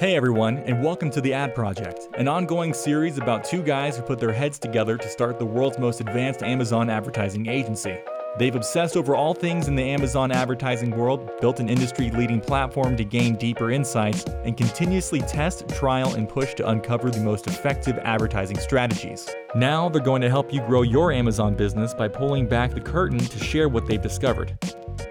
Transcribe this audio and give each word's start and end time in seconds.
Hey 0.00 0.16
everyone, 0.16 0.58
and 0.58 0.82
welcome 0.82 1.08
to 1.10 1.20
The 1.20 1.32
Ad 1.32 1.54
Project, 1.54 2.08
an 2.18 2.26
ongoing 2.26 2.74
series 2.74 3.16
about 3.16 3.44
two 3.44 3.62
guys 3.62 3.96
who 3.96 4.02
put 4.02 4.18
their 4.18 4.32
heads 4.32 4.58
together 4.58 4.96
to 4.96 5.08
start 5.08 5.38
the 5.38 5.46
world's 5.46 5.78
most 5.78 6.00
advanced 6.00 6.42
Amazon 6.42 6.90
advertising 6.90 7.46
agency. 7.46 7.96
They've 8.36 8.56
obsessed 8.56 8.96
over 8.96 9.14
all 9.14 9.34
things 9.34 9.68
in 9.68 9.76
the 9.76 9.84
Amazon 9.84 10.32
advertising 10.32 10.90
world, 10.90 11.30
built 11.40 11.60
an 11.60 11.68
industry 11.68 12.10
leading 12.10 12.40
platform 12.40 12.96
to 12.96 13.04
gain 13.04 13.36
deeper 13.36 13.70
insights, 13.70 14.24
and 14.42 14.56
continuously 14.56 15.20
test, 15.20 15.68
trial, 15.68 16.14
and 16.14 16.28
push 16.28 16.54
to 16.54 16.68
uncover 16.70 17.12
the 17.12 17.20
most 17.20 17.46
effective 17.46 17.96
advertising 17.98 18.58
strategies. 18.58 19.30
Now 19.54 19.88
they're 19.88 20.02
going 20.02 20.22
to 20.22 20.28
help 20.28 20.52
you 20.52 20.60
grow 20.62 20.82
your 20.82 21.12
Amazon 21.12 21.54
business 21.54 21.94
by 21.94 22.08
pulling 22.08 22.48
back 22.48 22.74
the 22.74 22.80
curtain 22.80 23.20
to 23.20 23.38
share 23.38 23.68
what 23.68 23.86
they've 23.86 24.02
discovered. 24.02 24.58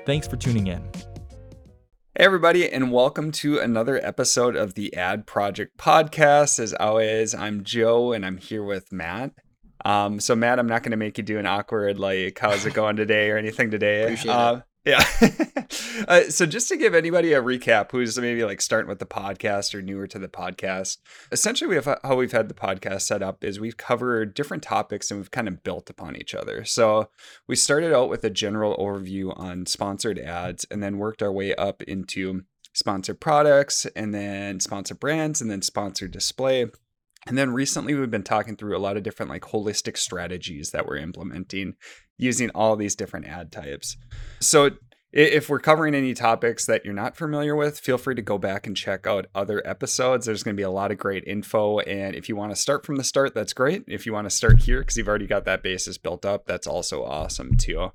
Thanks 0.05 0.27
for 0.27 0.35
tuning 0.35 0.67
in. 0.67 0.83
Hey, 2.15 2.25
everybody, 2.25 2.71
and 2.71 2.91
welcome 2.91 3.31
to 3.31 3.57
another 3.57 3.99
episode 4.05 4.55
of 4.55 4.75
the 4.75 4.95
Ad 4.95 5.25
Project 5.25 5.79
Podcast. 5.79 6.59
As 6.59 6.71
always, 6.75 7.33
I'm 7.33 7.63
Joe 7.63 8.13
and 8.13 8.23
I'm 8.23 8.37
here 8.37 8.63
with 8.63 8.91
Matt. 8.91 9.31
Um, 9.83 10.19
so, 10.19 10.35
Matt, 10.35 10.59
I'm 10.59 10.67
not 10.67 10.83
going 10.83 10.91
to 10.91 10.97
make 10.97 11.17
you 11.17 11.23
do 11.23 11.39
an 11.39 11.47
awkward, 11.47 11.97
like, 11.97 12.37
how's 12.37 12.67
it 12.67 12.75
going 12.75 12.97
today 12.97 13.31
or 13.31 13.37
anything 13.39 13.71
today. 13.71 14.03
Appreciate 14.03 14.31
uh, 14.31 14.61
yeah. 14.85 15.03
uh, 16.07 16.23
so 16.23 16.45
just 16.45 16.67
to 16.67 16.77
give 16.77 16.93
anybody 16.93 17.33
a 17.33 17.41
recap 17.41 17.91
who's 17.91 18.17
maybe 18.17 18.43
like 18.43 18.61
starting 18.61 18.89
with 18.89 18.99
the 18.99 19.05
podcast 19.05 19.73
or 19.73 19.81
newer 19.81 20.07
to 20.07 20.19
the 20.19 20.27
podcast, 20.27 20.97
essentially 21.31 21.69
we 21.69 21.75
have 21.75 21.99
how 22.03 22.15
we've 22.15 22.31
had 22.31 22.49
the 22.49 22.53
podcast 22.53 23.01
set 23.01 23.23
up 23.23 23.43
is 23.43 23.59
we've 23.59 23.77
covered 23.77 24.33
different 24.33 24.63
topics 24.63 25.09
and 25.09 25.19
we've 25.19 25.31
kind 25.31 25.47
of 25.47 25.63
built 25.63 25.89
upon 25.89 26.15
each 26.15 26.35
other. 26.35 26.65
So 26.65 27.09
we 27.47 27.55
started 27.55 27.93
out 27.93 28.09
with 28.09 28.23
a 28.23 28.29
general 28.29 28.75
overview 28.77 29.37
on 29.39 29.65
sponsored 29.65 30.19
ads 30.19 30.65
and 30.69 30.83
then 30.83 30.97
worked 30.97 31.23
our 31.23 31.31
way 31.31 31.55
up 31.55 31.81
into 31.83 32.41
sponsored 32.73 33.21
products 33.21 33.85
and 33.95 34.13
then 34.13 34.59
sponsored 34.59 34.99
brands 34.99 35.41
and 35.41 35.49
then 35.49 35.61
sponsored 35.61 36.11
display. 36.11 36.65
And 37.25 37.37
then 37.37 37.53
recently 37.53 37.93
we've 37.93 38.11
been 38.11 38.23
talking 38.23 38.57
through 38.57 38.75
a 38.75 38.79
lot 38.79 38.97
of 38.97 39.03
different 39.03 39.29
like 39.29 39.43
holistic 39.43 39.97
strategies 39.97 40.71
that 40.71 40.85
we're 40.85 40.97
implementing 40.97 41.75
using 42.17 42.49
all 42.51 42.75
these 42.75 42.95
different 42.95 43.27
ad 43.27 43.51
types. 43.51 43.97
So 44.39 44.71
if 45.13 45.47
we're 45.47 45.59
covering 45.59 45.93
any 45.93 46.15
topics 46.15 46.65
that 46.65 46.83
you're 46.83 46.93
not 46.93 47.15
familiar 47.15 47.55
with, 47.55 47.79
feel 47.79 47.99
free 47.99 48.15
to 48.15 48.21
go 48.23 48.39
back 48.39 48.65
and 48.65 48.75
check 48.75 49.05
out 49.05 49.27
other 49.35 49.61
episodes. 49.65 50.25
There's 50.25 50.41
going 50.41 50.55
to 50.55 50.59
be 50.59 50.63
a 50.65 50.71
lot 50.71 50.91
of 50.91 50.97
great 50.97 51.23
info. 51.25 51.79
And 51.79 52.15
if 52.15 52.27
you 52.27 52.35
want 52.35 52.51
to 52.51 52.55
start 52.55 52.83
from 52.83 52.95
the 52.95 53.03
start, 53.03 53.35
that's 53.35 53.53
great. 53.53 53.83
If 53.87 54.07
you 54.07 54.13
want 54.13 54.25
to 54.25 54.35
start 54.35 54.61
here 54.61 54.79
because 54.79 54.97
you've 54.97 55.07
already 55.07 55.27
got 55.27 55.45
that 55.45 55.61
basis 55.61 55.99
built 55.99 56.25
up, 56.25 56.47
that's 56.47 56.65
also 56.65 57.03
awesome 57.03 57.55
too. 57.57 57.91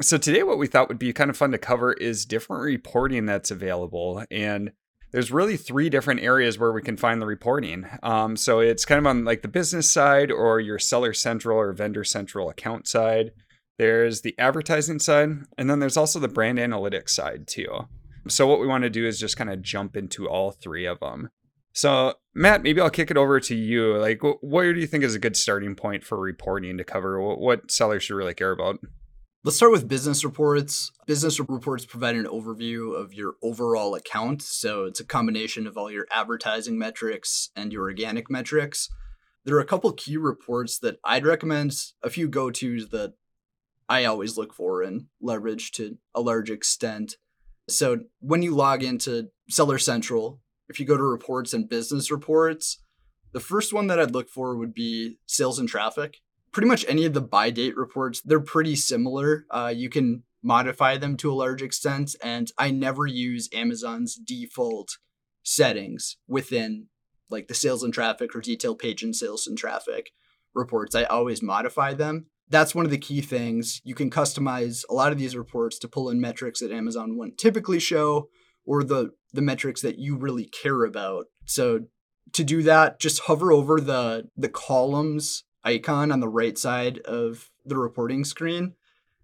So, 0.00 0.16
today, 0.16 0.42
what 0.42 0.56
we 0.56 0.66
thought 0.66 0.88
would 0.88 0.98
be 0.98 1.12
kind 1.12 1.28
of 1.28 1.36
fun 1.36 1.50
to 1.52 1.58
cover 1.58 1.92
is 1.92 2.24
different 2.24 2.62
reporting 2.62 3.26
that's 3.26 3.50
available. 3.50 4.24
And 4.30 4.72
there's 5.10 5.30
really 5.30 5.58
three 5.58 5.90
different 5.90 6.20
areas 6.22 6.58
where 6.58 6.72
we 6.72 6.80
can 6.80 6.96
find 6.96 7.20
the 7.20 7.26
reporting. 7.26 7.84
Um, 8.02 8.34
so, 8.38 8.60
it's 8.60 8.86
kind 8.86 8.98
of 8.98 9.06
on 9.06 9.26
like 9.26 9.42
the 9.42 9.48
business 9.48 9.90
side 9.90 10.30
or 10.30 10.60
your 10.60 10.78
seller 10.78 11.12
central 11.12 11.58
or 11.58 11.74
vendor 11.74 12.04
central 12.04 12.48
account 12.48 12.88
side. 12.88 13.32
There's 13.82 14.20
the 14.20 14.38
advertising 14.38 15.00
side, 15.00 15.30
and 15.58 15.68
then 15.68 15.80
there's 15.80 15.96
also 15.96 16.20
the 16.20 16.28
brand 16.28 16.58
analytics 16.58 17.08
side 17.08 17.48
too. 17.48 17.88
So, 18.28 18.46
what 18.46 18.60
we 18.60 18.68
want 18.68 18.84
to 18.84 18.90
do 18.90 19.04
is 19.04 19.18
just 19.18 19.36
kind 19.36 19.50
of 19.50 19.60
jump 19.60 19.96
into 19.96 20.28
all 20.28 20.52
three 20.52 20.86
of 20.86 21.00
them. 21.00 21.30
So, 21.72 22.14
Matt, 22.32 22.62
maybe 22.62 22.80
I'll 22.80 22.90
kick 22.90 23.10
it 23.10 23.16
over 23.16 23.40
to 23.40 23.56
you. 23.56 23.96
Like, 23.98 24.20
what 24.40 24.62
do 24.62 24.78
you 24.78 24.86
think 24.86 25.02
is 25.02 25.16
a 25.16 25.18
good 25.18 25.36
starting 25.36 25.74
point 25.74 26.04
for 26.04 26.16
reporting 26.16 26.78
to 26.78 26.84
cover? 26.84 27.20
What 27.20 27.72
sellers 27.72 28.04
should 28.04 28.14
really 28.14 28.34
care 28.34 28.52
about? 28.52 28.78
Let's 29.42 29.56
start 29.56 29.72
with 29.72 29.88
business 29.88 30.24
reports. 30.24 30.92
Business 31.08 31.40
reports 31.40 31.84
provide 31.84 32.14
an 32.14 32.26
overview 32.26 32.94
of 32.94 33.12
your 33.12 33.34
overall 33.42 33.96
account. 33.96 34.42
So, 34.42 34.84
it's 34.84 35.00
a 35.00 35.04
combination 35.04 35.66
of 35.66 35.76
all 35.76 35.90
your 35.90 36.06
advertising 36.12 36.78
metrics 36.78 37.50
and 37.56 37.72
your 37.72 37.82
organic 37.82 38.30
metrics. 38.30 38.88
There 39.44 39.56
are 39.56 39.60
a 39.60 39.66
couple 39.66 39.90
key 39.90 40.16
reports 40.16 40.78
that 40.78 40.98
I'd 41.04 41.26
recommend, 41.26 41.74
a 42.00 42.10
few 42.10 42.28
go 42.28 42.52
tos 42.52 42.90
that 42.90 43.14
I 43.88 44.04
always 44.04 44.36
look 44.36 44.54
for 44.54 44.82
and 44.82 45.06
leverage 45.20 45.72
to 45.72 45.98
a 46.14 46.20
large 46.20 46.50
extent. 46.50 47.16
So 47.68 48.00
when 48.20 48.42
you 48.42 48.54
log 48.54 48.82
into 48.82 49.28
Seller 49.48 49.78
Central, 49.78 50.40
if 50.68 50.80
you 50.80 50.86
go 50.86 50.96
to 50.96 51.02
reports 51.02 51.52
and 51.52 51.68
business 51.68 52.10
reports, 52.10 52.78
the 53.32 53.40
first 53.40 53.72
one 53.72 53.86
that 53.86 53.98
I'd 53.98 54.12
look 54.12 54.28
for 54.28 54.56
would 54.56 54.74
be 54.74 55.18
sales 55.26 55.58
and 55.58 55.68
traffic. 55.68 56.18
Pretty 56.52 56.68
much 56.68 56.84
any 56.86 57.04
of 57.04 57.14
the 57.14 57.20
buy 57.20 57.50
date 57.50 57.76
reports, 57.76 58.20
they're 58.20 58.40
pretty 58.40 58.76
similar. 58.76 59.46
Uh, 59.50 59.72
you 59.74 59.88
can 59.88 60.22
modify 60.42 60.96
them 60.96 61.16
to 61.16 61.30
a 61.30 61.34
large 61.34 61.62
extent, 61.62 62.14
and 62.22 62.50
I 62.58 62.70
never 62.70 63.06
use 63.06 63.48
Amazon's 63.54 64.16
default 64.16 64.98
settings 65.42 66.18
within 66.28 66.88
like 67.30 67.48
the 67.48 67.54
sales 67.54 67.82
and 67.82 67.92
traffic 67.92 68.36
or 68.36 68.40
detail 68.40 68.74
page 68.74 69.02
and 69.02 69.16
sales 69.16 69.46
and 69.46 69.56
traffic 69.56 70.12
reports. 70.54 70.94
I 70.94 71.04
always 71.04 71.42
modify 71.42 71.94
them 71.94 72.26
that's 72.52 72.74
one 72.74 72.84
of 72.84 72.90
the 72.90 72.98
key 72.98 73.20
things. 73.20 73.80
You 73.82 73.94
can 73.94 74.10
customize 74.10 74.84
a 74.88 74.94
lot 74.94 75.10
of 75.10 75.18
these 75.18 75.36
reports 75.36 75.78
to 75.80 75.88
pull 75.88 76.10
in 76.10 76.20
metrics 76.20 76.60
that 76.60 76.70
Amazon 76.70 77.16
wouldn't 77.16 77.38
typically 77.38 77.80
show 77.80 78.28
or 78.64 78.84
the 78.84 79.10
the 79.32 79.42
metrics 79.42 79.80
that 79.80 79.98
you 79.98 80.16
really 80.16 80.44
care 80.44 80.84
about. 80.84 81.26
So 81.46 81.86
to 82.32 82.44
do 82.44 82.62
that, 82.62 83.00
just 83.00 83.22
hover 83.22 83.50
over 83.50 83.80
the 83.80 84.28
the 84.36 84.48
columns 84.48 85.44
icon 85.64 86.12
on 86.12 86.20
the 86.20 86.28
right 86.28 86.58
side 86.58 86.98
of 86.98 87.50
the 87.64 87.76
reporting 87.76 88.24
screen 88.24 88.74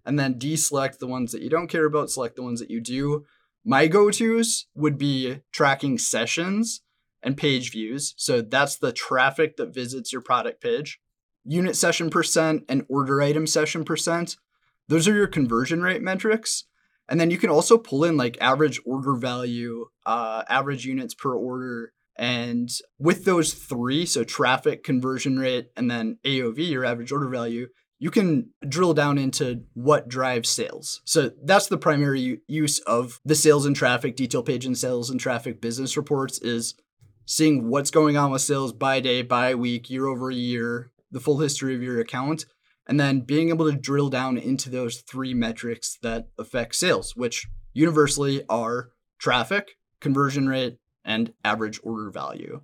and 0.05 0.17
then 0.17 0.39
deselect 0.39 0.97
the 0.97 1.07
ones 1.07 1.31
that 1.31 1.41
you 1.41 1.49
don't 1.49 1.67
care 1.67 1.85
about, 1.85 2.09
select 2.09 2.35
the 2.35 2.43
ones 2.43 2.59
that 2.59 2.71
you 2.71 2.81
do. 2.81 3.25
My 3.65 3.87
go-tos 3.87 4.65
would 4.73 4.97
be 4.97 5.41
tracking 5.51 5.97
sessions 5.97 6.81
and 7.21 7.37
page 7.37 7.71
views. 7.71 8.15
So 8.17 8.41
that's 8.41 8.77
the 8.77 8.93
traffic 8.93 9.57
that 9.57 9.73
visits 9.73 10.11
your 10.11 10.21
product 10.21 10.61
page 10.61 10.99
unit 11.45 11.75
session 11.75 12.09
percent 12.09 12.63
and 12.69 12.85
order 12.89 13.21
item 13.21 13.47
session 13.47 13.83
percent. 13.83 14.37
Those 14.87 15.07
are 15.07 15.15
your 15.15 15.27
conversion 15.27 15.81
rate 15.81 16.01
metrics. 16.01 16.65
And 17.07 17.19
then 17.19 17.31
you 17.31 17.37
can 17.37 17.49
also 17.49 17.77
pull 17.77 18.03
in 18.03 18.17
like 18.17 18.37
average 18.39 18.79
order 18.85 19.15
value, 19.15 19.87
uh, 20.05 20.43
average 20.47 20.85
units 20.85 21.13
per 21.13 21.33
order. 21.33 21.93
And 22.15 22.69
with 22.99 23.25
those 23.25 23.53
three, 23.53 24.05
so 24.05 24.23
traffic, 24.23 24.83
conversion 24.83 25.39
rate, 25.39 25.69
and 25.75 25.89
then 25.89 26.19
AOV, 26.23 26.69
your 26.69 26.85
average 26.85 27.11
order 27.11 27.29
value, 27.29 27.67
you 27.97 28.11
can 28.11 28.51
drill 28.67 28.93
down 28.93 29.17
into 29.17 29.63
what 29.73 30.07
drives 30.07 30.49
sales. 30.49 31.01
So 31.05 31.31
that's 31.43 31.67
the 31.67 31.77
primary 31.77 32.41
use 32.47 32.79
of 32.79 33.19
the 33.25 33.35
sales 33.35 33.65
and 33.65 33.75
traffic 33.75 34.15
detail 34.15 34.43
page 34.43 34.65
and 34.65 34.77
sales 34.77 35.09
and 35.09 35.19
traffic 35.19 35.61
business 35.61 35.97
reports 35.97 36.39
is 36.39 36.75
seeing 37.25 37.69
what's 37.69 37.91
going 37.91 38.17
on 38.17 38.31
with 38.31 38.41
sales 38.41 38.73
by 38.73 38.99
day, 39.01 39.21
by 39.21 39.53
week, 39.53 39.89
year 39.89 40.07
over 40.07 40.31
year, 40.31 40.91
the 41.11 41.19
full 41.19 41.39
history 41.39 41.75
of 41.75 41.81
your 41.81 41.99
account, 41.99 42.45
and 42.87 42.99
then 42.99 43.21
being 43.21 43.49
able 43.49 43.69
to 43.69 43.77
drill 43.77 44.09
down 44.09 44.37
into 44.37 44.69
those 44.69 45.01
three 45.01 45.33
metrics 45.33 45.97
that 46.01 46.27
affect 46.37 46.75
sales, 46.75 47.15
which 47.15 47.47
universally 47.73 48.43
are 48.49 48.89
traffic, 49.19 49.77
conversion 49.99 50.47
rate, 50.47 50.77
and 51.05 51.33
average 51.43 51.79
order 51.83 52.09
value. 52.09 52.61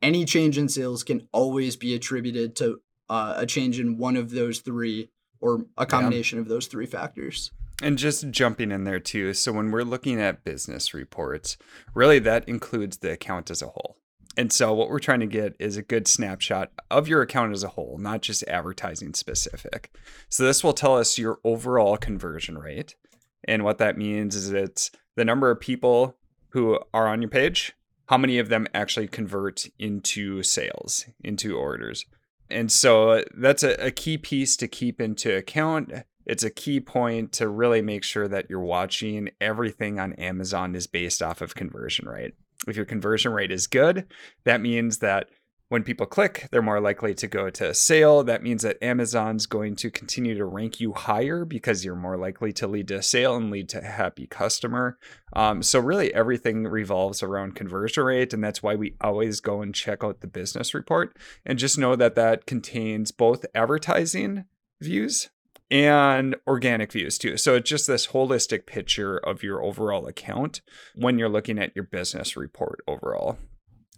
Any 0.00 0.24
change 0.24 0.58
in 0.58 0.68
sales 0.68 1.02
can 1.02 1.28
always 1.32 1.76
be 1.76 1.94
attributed 1.94 2.56
to 2.56 2.80
uh, 3.08 3.34
a 3.36 3.46
change 3.46 3.80
in 3.80 3.98
one 3.98 4.16
of 4.16 4.30
those 4.30 4.60
three 4.60 5.10
or 5.40 5.64
a 5.76 5.86
combination 5.86 6.38
yeah. 6.38 6.42
of 6.42 6.48
those 6.48 6.66
three 6.66 6.86
factors. 6.86 7.50
And 7.80 7.96
just 7.96 8.30
jumping 8.30 8.72
in 8.72 8.84
there 8.84 8.98
too. 8.98 9.34
So 9.34 9.52
when 9.52 9.70
we're 9.70 9.84
looking 9.84 10.20
at 10.20 10.44
business 10.44 10.92
reports, 10.92 11.56
really 11.94 12.18
that 12.20 12.48
includes 12.48 12.98
the 12.98 13.12
account 13.12 13.50
as 13.50 13.62
a 13.62 13.68
whole. 13.68 13.96
And 14.38 14.52
so 14.52 14.72
what 14.72 14.88
we're 14.88 15.00
trying 15.00 15.18
to 15.18 15.26
get 15.26 15.56
is 15.58 15.76
a 15.76 15.82
good 15.82 16.06
snapshot 16.06 16.70
of 16.92 17.08
your 17.08 17.22
account 17.22 17.52
as 17.52 17.64
a 17.64 17.70
whole, 17.70 17.98
not 17.98 18.22
just 18.22 18.44
advertising 18.44 19.12
specific. 19.14 19.92
So 20.28 20.44
this 20.44 20.62
will 20.62 20.72
tell 20.72 20.96
us 20.96 21.18
your 21.18 21.40
overall 21.42 21.96
conversion 21.96 22.56
rate. 22.56 22.94
And 23.42 23.64
what 23.64 23.78
that 23.78 23.98
means 23.98 24.36
is 24.36 24.52
it's 24.52 24.92
the 25.16 25.24
number 25.24 25.50
of 25.50 25.58
people 25.58 26.16
who 26.50 26.78
are 26.94 27.08
on 27.08 27.20
your 27.20 27.28
page, 27.28 27.72
how 28.06 28.16
many 28.16 28.38
of 28.38 28.48
them 28.48 28.68
actually 28.72 29.08
convert 29.08 29.66
into 29.76 30.44
sales, 30.44 31.06
into 31.24 31.56
orders. 31.56 32.06
And 32.48 32.70
so 32.70 33.24
that's 33.36 33.64
a, 33.64 33.72
a 33.84 33.90
key 33.90 34.18
piece 34.18 34.56
to 34.58 34.68
keep 34.68 35.00
into 35.00 35.36
account. 35.36 35.92
It's 36.26 36.44
a 36.44 36.50
key 36.50 36.78
point 36.78 37.32
to 37.32 37.48
really 37.48 37.82
make 37.82 38.04
sure 38.04 38.28
that 38.28 38.48
you're 38.48 38.60
watching 38.60 39.30
everything 39.40 39.98
on 39.98 40.12
Amazon 40.12 40.76
is 40.76 40.86
based 40.86 41.22
off 41.22 41.40
of 41.40 41.56
conversion 41.56 42.06
rate. 42.06 42.34
If 42.66 42.76
your 42.76 42.84
conversion 42.84 43.32
rate 43.32 43.52
is 43.52 43.66
good, 43.66 44.06
that 44.44 44.60
means 44.60 44.98
that 44.98 45.28
when 45.68 45.84
people 45.84 46.06
click, 46.06 46.48
they're 46.50 46.62
more 46.62 46.80
likely 46.80 47.14
to 47.14 47.26
go 47.26 47.50
to 47.50 47.70
a 47.70 47.74
sale. 47.74 48.24
That 48.24 48.42
means 48.42 48.62
that 48.62 48.82
Amazon's 48.82 49.44
going 49.44 49.76
to 49.76 49.90
continue 49.90 50.34
to 50.34 50.46
rank 50.46 50.80
you 50.80 50.94
higher 50.94 51.44
because 51.44 51.84
you're 51.84 51.94
more 51.94 52.16
likely 52.16 52.54
to 52.54 52.66
lead 52.66 52.88
to 52.88 52.96
a 52.96 53.02
sale 53.02 53.36
and 53.36 53.50
lead 53.50 53.68
to 53.70 53.80
a 53.80 53.86
happy 53.86 54.26
customer. 54.26 54.98
Um, 55.34 55.62
so, 55.62 55.78
really, 55.78 56.12
everything 56.14 56.64
revolves 56.64 57.22
around 57.22 57.54
conversion 57.54 58.04
rate. 58.04 58.32
And 58.32 58.42
that's 58.42 58.62
why 58.62 58.76
we 58.76 58.94
always 59.02 59.40
go 59.40 59.60
and 59.60 59.74
check 59.74 60.02
out 60.02 60.20
the 60.20 60.26
business 60.26 60.72
report 60.72 61.14
and 61.44 61.58
just 61.58 61.78
know 61.78 61.96
that 61.96 62.14
that 62.14 62.46
contains 62.46 63.12
both 63.12 63.44
advertising 63.54 64.44
views 64.80 65.28
and 65.70 66.36
organic 66.46 66.92
views 66.92 67.18
too. 67.18 67.36
So 67.36 67.54
it's 67.54 67.68
just 67.68 67.86
this 67.86 68.08
holistic 68.08 68.66
picture 68.66 69.18
of 69.18 69.42
your 69.42 69.62
overall 69.62 70.06
account 70.06 70.60
when 70.94 71.18
you're 71.18 71.28
looking 71.28 71.58
at 71.58 71.72
your 71.74 71.84
business 71.84 72.36
report 72.36 72.80
overall. 72.86 73.38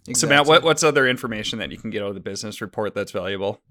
Exactly. 0.07 0.13
So 0.15 0.27
Matt, 0.27 0.47
what, 0.47 0.63
what's 0.63 0.83
other 0.83 1.07
information 1.07 1.59
that 1.59 1.71
you 1.71 1.77
can 1.77 1.89
get 1.89 2.01
out 2.01 2.09
of 2.09 2.15
the 2.15 2.21
business 2.21 2.61
report 2.61 2.95
that's 2.95 3.11
valuable? 3.11 3.61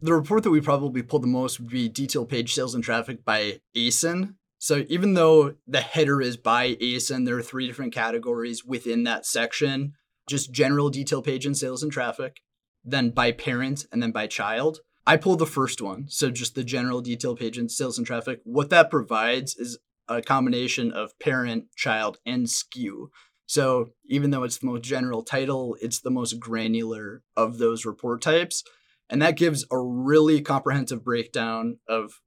The 0.00 0.14
report 0.14 0.44
that 0.44 0.50
we 0.50 0.60
probably 0.60 1.02
pull 1.02 1.18
the 1.18 1.26
most 1.26 1.58
would 1.58 1.70
be 1.70 1.88
detail 1.88 2.24
page 2.24 2.54
sales 2.54 2.74
and 2.74 2.84
traffic 2.84 3.24
by 3.24 3.60
ASIN. 3.76 4.34
So 4.58 4.84
even 4.88 5.14
though 5.14 5.54
the 5.66 5.80
header 5.80 6.20
is 6.20 6.36
by 6.36 6.74
ASIN, 6.76 7.26
there 7.26 7.36
are 7.36 7.42
three 7.42 7.66
different 7.66 7.92
categories 7.92 8.64
within 8.64 9.04
that 9.04 9.26
section. 9.26 9.94
Just 10.28 10.52
general 10.52 10.90
detail 10.90 11.22
page 11.22 11.46
and 11.46 11.56
sales 11.56 11.82
and 11.82 11.90
traffic, 11.90 12.40
then 12.84 13.10
by 13.10 13.32
parent, 13.32 13.86
and 13.90 14.02
then 14.02 14.12
by 14.12 14.26
child. 14.26 14.80
I 15.08 15.16
pulled 15.16 15.38
the 15.38 15.46
first 15.46 15.80
one, 15.80 16.04
so 16.08 16.30
just 16.30 16.54
the 16.54 16.62
general 16.62 17.00
detail 17.00 17.34
page 17.34 17.56
and 17.56 17.70
sales 17.72 17.96
and 17.96 18.06
traffic. 18.06 18.40
What 18.44 18.68
that 18.68 18.90
provides 18.90 19.56
is 19.56 19.78
a 20.06 20.20
combination 20.20 20.92
of 20.92 21.18
parent, 21.18 21.74
child, 21.74 22.18
and 22.26 22.44
SKU. 22.44 23.06
So 23.46 23.92
even 24.04 24.32
though 24.32 24.42
it's 24.42 24.58
the 24.58 24.66
most 24.66 24.82
general 24.82 25.22
title, 25.22 25.78
it's 25.80 25.98
the 25.98 26.10
most 26.10 26.38
granular 26.38 27.22
of 27.38 27.56
those 27.56 27.86
report 27.86 28.20
types. 28.20 28.62
And 29.08 29.22
that 29.22 29.38
gives 29.38 29.64
a 29.70 29.78
really 29.78 30.42
comprehensive 30.42 31.02
breakdown 31.02 31.78
of 31.88 32.20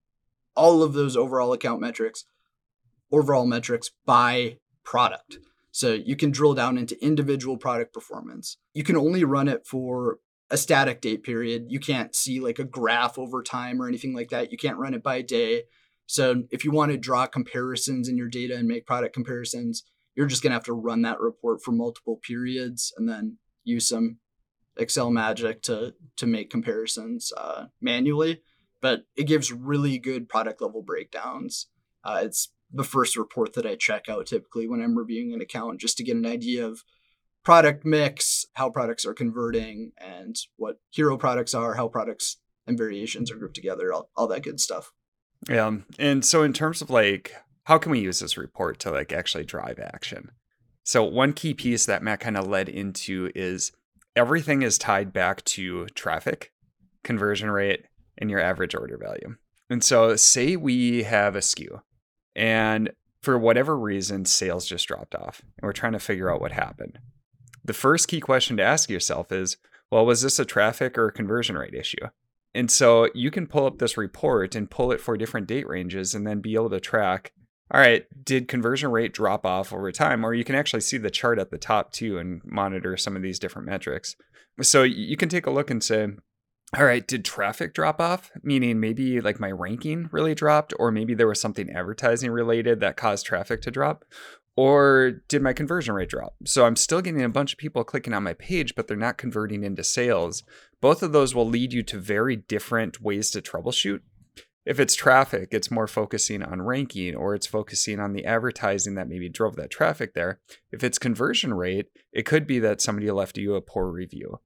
all 0.56 0.82
of 0.82 0.94
those 0.94 1.16
overall 1.16 1.54
account 1.54 1.82
metrics, 1.82 2.26
overall 3.12 3.46
metrics 3.46 3.92
by 4.08 4.58
product. 4.84 5.38
So 5.72 5.94
you 5.94 6.16
can 6.16 6.32
drill 6.32 6.56
down 6.56 6.80
into 6.80 7.00
individual 7.06 7.58
product 7.58 7.94
performance. 7.94 8.58
You 8.74 8.84
can 8.84 8.98
only 8.98 9.24
run 9.24 9.48
it 9.48 9.68
for 9.68 10.18
a 10.52 10.58
static 10.58 11.02
date 11.02 11.24
period. 11.24 11.68
You 11.70 11.80
can't 11.80 12.14
see 12.14 12.40
like 12.40 12.60
a 12.60 12.66
graph 12.66 13.18
over 13.18 13.42
time 13.42 13.82
or 13.82 13.88
anything 13.88 14.14
like 14.14 14.30
that. 14.30 14.52
You 14.52 14.58
can't 14.58 14.78
run 14.78 14.94
it 14.94 15.02
by 15.02 15.22
day. 15.22 15.64
So 16.06 16.44
if 16.52 16.66
you 16.66 16.72
want 16.72 16.92
to 16.92 16.98
draw 16.98 17.26
comparisons 17.26 18.10
in 18.10 18.18
your 18.18 18.28
data 18.28 18.58
and 18.58 18.68
make 18.68 18.86
product 18.86 19.14
comparisons, 19.14 19.84
you're 20.14 20.28
just 20.28 20.44
going 20.44 20.52
to 20.52 20.56
have 20.56 20.66
to 20.66 20.74
run 20.74 21.04
that 21.04 21.22
report 21.22 21.62
for 21.64 21.72
multiple 21.72 22.20
periods 22.22 22.94
and 22.98 23.08
then 23.08 23.38
use 23.64 23.88
some 23.88 24.18
Excel 24.78 25.10
magic 25.10 25.62
to 25.64 25.94
to 26.18 26.26
make 26.26 26.50
comparisons 26.50 27.32
uh, 27.38 27.66
manually. 27.82 28.42
But 28.82 29.02
it 29.16 29.28
gives 29.28 29.52
really 29.52 30.00
good 30.00 30.28
product 30.28 30.62
level 30.62 30.82
breakdowns. 30.82 31.68
Uh, 32.04 32.22
it's 32.24 32.52
the 32.74 32.84
first 32.84 33.16
report 33.16 33.54
that 33.54 33.66
I 33.66 33.76
check 33.76 34.10
out 34.10 34.26
typically 34.26 34.68
when 34.68 34.82
I'm 34.82 34.98
reviewing 34.98 35.34
an 35.34 35.42
account 35.42 35.80
just 35.80 35.98
to 35.98 36.04
get 36.04 36.16
an 36.16 36.26
idea 36.26 36.66
of 36.66 36.84
product 37.44 37.86
mix, 37.86 38.46
how 38.54 38.70
products 38.70 39.06
are 39.06 39.14
converting, 39.14 39.92
and 39.98 40.36
what 40.58 40.80
hero 40.92 41.18
products 41.18 41.54
are, 41.54 41.76
how 41.76 41.88
products 41.88 42.38
and 42.68 42.78
variations 42.78 43.32
are 43.32 43.38
grouped 43.38 43.56
together, 43.56 43.92
all, 43.92 44.10
all 44.16 44.28
that 44.28 44.44
good 44.44 44.60
stuff. 44.60 44.92
Yeah. 45.50 45.66
Um, 45.66 45.86
and 45.98 46.24
so 46.24 46.44
in 46.44 46.54
terms 46.54 46.82
of 46.82 46.90
like 46.90 47.34
how 47.66 47.78
can 47.78 47.92
we 47.92 48.00
use 48.00 48.20
this 48.20 48.38
report 48.38 48.80
to 48.80 48.92
like 48.92 49.14
actually 49.14 49.46
drive 49.46 49.80
action? 49.80 50.32
So 50.84 51.04
one 51.04 51.34
key 51.34 51.54
piece 51.54 51.86
that 51.86 52.04
Matt 52.04 52.20
kind 52.20 52.38
of 52.38 52.48
led 52.48 52.70
into 52.70 53.32
is 53.36 53.72
everything 54.16 54.62
is 54.62 54.78
tied 54.78 55.14
back 55.14 55.44
to 55.46 55.86
traffic, 55.88 56.52
conversion 57.04 57.52
rate, 57.52 57.86
and 58.18 58.30
your 58.30 58.40
average 58.40 58.76
order 58.76 58.98
value. 58.98 59.36
And 59.70 59.84
so 59.84 60.16
say 60.16 60.56
we 60.56 61.04
have 61.04 61.36
a 61.36 61.40
SKU 61.40 61.82
and 62.36 62.92
for 63.22 63.38
whatever 63.38 63.78
reason 63.78 64.26
sales 64.26 64.66
just 64.66 64.88
dropped 64.88 65.16
off 65.16 65.42
and 65.42 65.68
we're 65.68 65.74
trying 65.74 65.94
to 65.94 66.00
figure 66.00 66.32
out 66.32 66.42
what 66.42 66.52
happened 66.52 67.00
the 67.64 67.74
first 67.74 68.08
key 68.08 68.20
question 68.20 68.58
to 68.58 68.64
ask 68.64 68.90
yourself 68.90 69.32
is 69.32 69.58
well, 69.92 70.06
was 70.06 70.22
this 70.22 70.40
a 70.40 70.46
traffic 70.46 70.98
or 70.98 71.08
a 71.08 71.12
conversion 71.12 71.58
rate 71.58 71.74
issue? 71.74 72.08
And 72.54 72.72
so 72.72 73.10
you 73.14 73.30
can 73.30 73.46
pull 73.46 73.66
up 73.66 73.80
this 73.80 73.98
report 73.98 74.56
and 74.56 74.72
pull 74.72 74.92
it 74.92 75.02
for 75.02 75.18
different 75.18 75.48
date 75.48 75.68
ranges 75.68 76.16
and 76.16 76.26
then 76.26 76.40
be 76.40 76.56
able 76.56 76.70
to 76.70 76.80
track 76.80 77.34
all 77.74 77.80
right, 77.80 78.06
did 78.26 78.50
conversion 78.50 78.92
rate 78.92 79.14
drop 79.14 79.46
off 79.46 79.72
over 79.72 79.92
time? 79.94 80.26
Or 80.26 80.34
you 80.34 80.44
can 80.44 80.56
actually 80.56 80.82
see 80.82 80.98
the 80.98 81.10
chart 81.10 81.40
at 81.40 81.52
the 81.52 81.58
top 81.58 81.94
too 81.94 82.18
and 82.18 82.42
monitor 82.44 82.98
some 82.98 83.16
of 83.16 83.22
these 83.22 83.40
different 83.40 83.68
metrics. 83.68 84.18
So 84.62 84.84
you 84.84 85.16
can 85.16 85.30
take 85.30 85.46
a 85.46 85.52
look 85.52 85.70
and 85.72 85.82
say, 85.82 86.10
all 86.78 86.84
right, 86.86 87.08
did 87.08 87.24
traffic 87.24 87.74
drop 87.74 88.02
off? 88.02 88.30
Meaning 88.44 88.82
maybe 88.82 89.22
like 89.22 89.40
my 89.40 89.52
ranking 89.52 90.10
really 90.12 90.36
dropped, 90.36 90.74
or 90.80 90.92
maybe 90.92 91.14
there 91.14 91.28
was 91.28 91.40
something 91.40 91.70
advertising 91.70 92.32
related 92.32 92.82
that 92.82 92.98
caused 92.98 93.26
traffic 93.26 93.62
to 93.62 93.72
drop 93.72 94.04
or 94.62 95.24
did 95.28 95.42
my 95.42 95.54
conversion 95.54 95.96
rate 95.96 96.10
drop? 96.10 96.36
So 96.46 96.68
I'm 96.68 96.76
still 96.76 97.02
getting 97.02 97.24
a 97.24 97.30
bunch 97.30 97.52
of 97.52 97.58
people 97.58 97.84
clicking 97.84 98.14
on 98.14 98.22
my 98.22 98.34
page, 98.34 98.76
but 98.76 98.88
they're 98.88 98.96
not 98.96 99.18
converting 99.18 99.64
into 99.64 99.84
sales. 99.84 100.44
Both 100.82 101.02
of 101.02 101.14
those 101.14 101.34
will 101.34 101.48
lead 101.48 101.74
you 101.74 101.82
to 101.82 101.98
very 101.98 102.36
different 102.36 103.02
ways 103.02 103.32
to 103.32 103.42
troubleshoot. 103.42 104.02
If 104.64 104.80
it's 104.80 104.94
traffic, 104.94 105.50
it's 105.50 105.72
more 105.72 105.88
focusing 105.88 106.44
on 106.44 106.62
ranking 106.62 107.16
or 107.16 107.34
it's 107.34 107.48
focusing 107.48 108.00
on 108.00 108.14
the 108.14 108.24
advertising 108.24 108.94
that 108.94 109.10
maybe 109.10 109.30
drove 109.30 109.56
that 109.56 109.72
traffic 109.72 110.14
there. 110.14 110.40
If 110.72 110.84
it's 110.84 111.00
conversion 111.00 111.56
rate, 111.56 111.88
it 112.14 112.28
could 112.28 112.46
be 112.46 112.60
that 112.60 112.82
somebody 112.82 113.10
left 113.10 113.40
you 113.40 113.56
a 113.56 113.62
poor 113.62 113.88
review. 113.88 114.42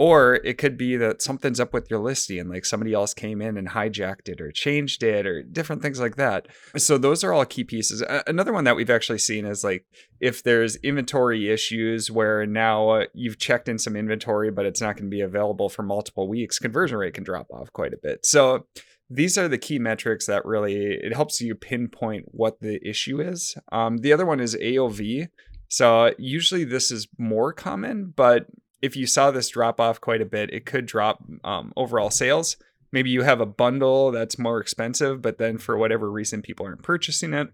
Or 0.00 0.36
it 0.44 0.56
could 0.56 0.78
be 0.78 0.96
that 0.96 1.20
something's 1.20 1.60
up 1.60 1.74
with 1.74 1.90
your 1.90 2.00
listing, 2.00 2.38
and 2.38 2.48
like 2.48 2.64
somebody 2.64 2.94
else 2.94 3.12
came 3.12 3.42
in 3.42 3.58
and 3.58 3.68
hijacked 3.68 4.30
it 4.30 4.40
or 4.40 4.50
changed 4.50 5.02
it 5.02 5.26
or 5.26 5.42
different 5.42 5.82
things 5.82 6.00
like 6.00 6.16
that. 6.16 6.48
So 6.78 6.96
those 6.96 7.22
are 7.22 7.34
all 7.34 7.44
key 7.44 7.64
pieces. 7.64 8.02
Another 8.26 8.54
one 8.54 8.64
that 8.64 8.76
we've 8.76 8.88
actually 8.88 9.18
seen 9.18 9.44
is 9.44 9.62
like 9.62 9.84
if 10.18 10.42
there's 10.42 10.76
inventory 10.76 11.50
issues 11.50 12.10
where 12.10 12.46
now 12.46 12.88
uh, 12.88 13.04
you've 13.12 13.38
checked 13.38 13.68
in 13.68 13.78
some 13.78 13.94
inventory, 13.94 14.50
but 14.50 14.64
it's 14.64 14.80
not 14.80 14.96
going 14.96 15.10
to 15.10 15.14
be 15.14 15.20
available 15.20 15.68
for 15.68 15.82
multiple 15.82 16.26
weeks, 16.26 16.58
conversion 16.58 16.96
rate 16.96 17.12
can 17.12 17.22
drop 17.22 17.48
off 17.50 17.70
quite 17.74 17.92
a 17.92 17.98
bit. 18.02 18.24
So 18.24 18.68
these 19.10 19.36
are 19.36 19.48
the 19.48 19.58
key 19.58 19.78
metrics 19.78 20.24
that 20.24 20.46
really 20.46 20.94
it 20.94 21.12
helps 21.12 21.42
you 21.42 21.54
pinpoint 21.54 22.24
what 22.30 22.60
the 22.60 22.80
issue 22.88 23.20
is. 23.20 23.54
Um, 23.70 23.98
the 23.98 24.14
other 24.14 24.24
one 24.24 24.40
is 24.40 24.56
AOV. 24.56 25.28
So 25.68 26.14
usually 26.16 26.64
this 26.64 26.90
is 26.90 27.06
more 27.18 27.52
common, 27.52 28.14
but 28.16 28.46
if 28.82 28.96
you 28.96 29.06
saw 29.06 29.30
this 29.30 29.48
drop 29.48 29.80
off 29.80 30.00
quite 30.00 30.22
a 30.22 30.26
bit, 30.26 30.52
it 30.52 30.66
could 30.66 30.86
drop 30.86 31.22
um, 31.44 31.72
overall 31.76 32.10
sales. 32.10 32.56
Maybe 32.92 33.10
you 33.10 33.22
have 33.22 33.40
a 33.40 33.46
bundle 33.46 34.10
that's 34.10 34.38
more 34.38 34.60
expensive, 34.60 35.22
but 35.22 35.38
then 35.38 35.58
for 35.58 35.76
whatever 35.76 36.10
reason, 36.10 36.42
people 36.42 36.66
aren't 36.66 36.82
purchasing 36.82 37.34
it. 37.34 37.48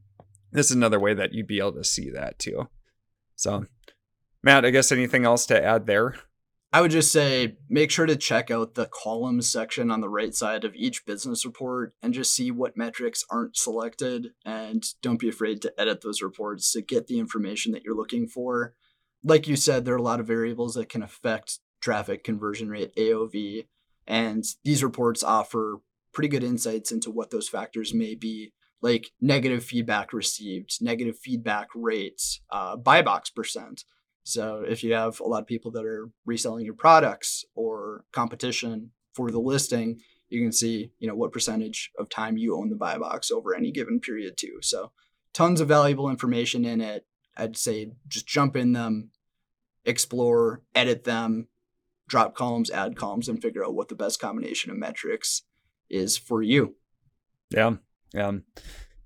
This 0.53 0.67
is 0.67 0.77
another 0.77 1.01
way 1.01 1.15
that 1.15 1.35
you'd 1.35 1.47
be 1.47 1.59
able 1.59 1.73
to 1.73 1.85
see 1.85 2.11
that 2.11 2.39
too. 2.39 2.69
So, 3.35 3.67
Matt, 4.43 4.65
I 4.65 4.71
guess 4.71 4.93
anything 4.93 5.25
else 5.25 5.45
to 5.47 5.63
add 5.63 5.87
there? 5.87 6.15
I 6.73 6.81
would 6.81 6.91
just 6.91 7.13
say 7.13 7.57
make 7.69 7.91
sure 7.91 8.07
to 8.07 8.17
check 8.17 8.51
out 8.51 8.75
the 8.75 8.87
columns 8.87 9.51
section 9.51 9.91
on 9.91 10.01
the 10.01 10.09
right 10.09 10.35
side 10.35 10.65
of 10.65 10.75
each 10.75 11.07
business 11.07 11.45
report 11.45 11.95
and 12.03 12.13
just 12.13 12.35
see 12.35 12.51
what 12.51 12.77
metrics 12.77 13.25
aren't 13.31 13.57
selected. 13.57 14.29
And 14.45 14.85
don't 15.01 15.21
be 15.21 15.29
afraid 15.29 15.63
to 15.63 15.81
edit 15.81 16.01
those 16.03 16.23
reports 16.23 16.73
to 16.73 16.83
get 16.83 17.07
the 17.07 17.19
information 17.19 17.73
that 17.73 17.83
you're 17.83 17.97
looking 17.97 18.27
for 18.27 18.75
like 19.27 19.49
you 19.49 19.57
said, 19.57 19.85
there 19.85 19.95
are 19.95 19.99
a 19.99 20.03
lot 20.03 20.21
of 20.21 20.27
variables 20.27 20.75
that 20.75 20.89
can 20.89 21.03
affect 21.03 21.59
traffic 21.81 22.23
conversion 22.23 22.71
rate, 22.71 22.95
AOV, 22.97 23.67
and 24.07 24.45
these 24.65 24.85
reports 24.85 25.23
offer 25.23 25.81
pretty 26.13 26.29
good 26.29 26.45
insights 26.45 26.93
into 26.93 27.11
what 27.11 27.31
those 27.31 27.49
factors 27.49 27.93
may 27.93 28.15
be, 28.15 28.53
like 28.81 29.11
negative 29.21 29.65
feedback 29.65 30.13
received, 30.13 30.79
negative 30.81 31.19
feedback 31.19 31.69
rates, 31.75 32.41
uh, 32.51 32.77
buy 32.77 33.03
box 33.03 33.29
percent. 33.29 33.85
So 34.23 34.65
if 34.67 34.85
you 34.85 34.95
have 34.95 35.21
a 35.21 35.27
lot 35.27 35.43
of 35.43 35.47
people 35.47 35.73
that 35.73 35.85
are 35.85 36.09
reselling 36.25 36.65
your 36.65 36.75
products 36.75 37.45
or 37.55 38.05
competition 38.13 38.93
for 39.13 39.31
the 39.31 39.41
listing, 39.41 40.01
you 40.29 40.41
can 40.41 40.53
see 40.53 40.91
you 40.99 41.09
know 41.09 41.15
what 41.15 41.33
percentage 41.33 41.91
of 41.99 42.09
time 42.09 42.37
you 42.37 42.57
own 42.57 42.71
the 42.71 42.77
buy 42.77 42.97
box 42.97 43.31
over 43.31 43.55
any 43.55 43.73
given 43.73 43.99
period 43.99 44.37
too. 44.37 44.59
So 44.63 44.93
tons 45.33 45.61
of 45.61 45.69
valuable 45.69 46.11
information 46.11 46.65
in 46.65 46.81
it. 46.81 47.07
I'd 47.37 47.57
say 47.57 47.93
just 48.09 48.27
jump 48.27 48.57
in 48.57 48.73
them, 48.73 49.11
explore, 49.87 50.63
edit 50.75 51.05
them, 51.05 51.49
drop 52.09 52.35
columns, 52.35 52.71
add 52.71 52.97
columns, 52.97 53.29
and 53.29 53.41
figure 53.41 53.65
out 53.65 53.75
what 53.75 53.89
the 53.89 53.95
best 53.95 54.21
combination 54.21 54.71
of 54.71 54.77
metrics 54.77 55.43
is 55.89 56.17
for 56.17 56.43
you. 56.43 56.75
Yeah. 57.51 57.77
Yeah. 58.13 58.33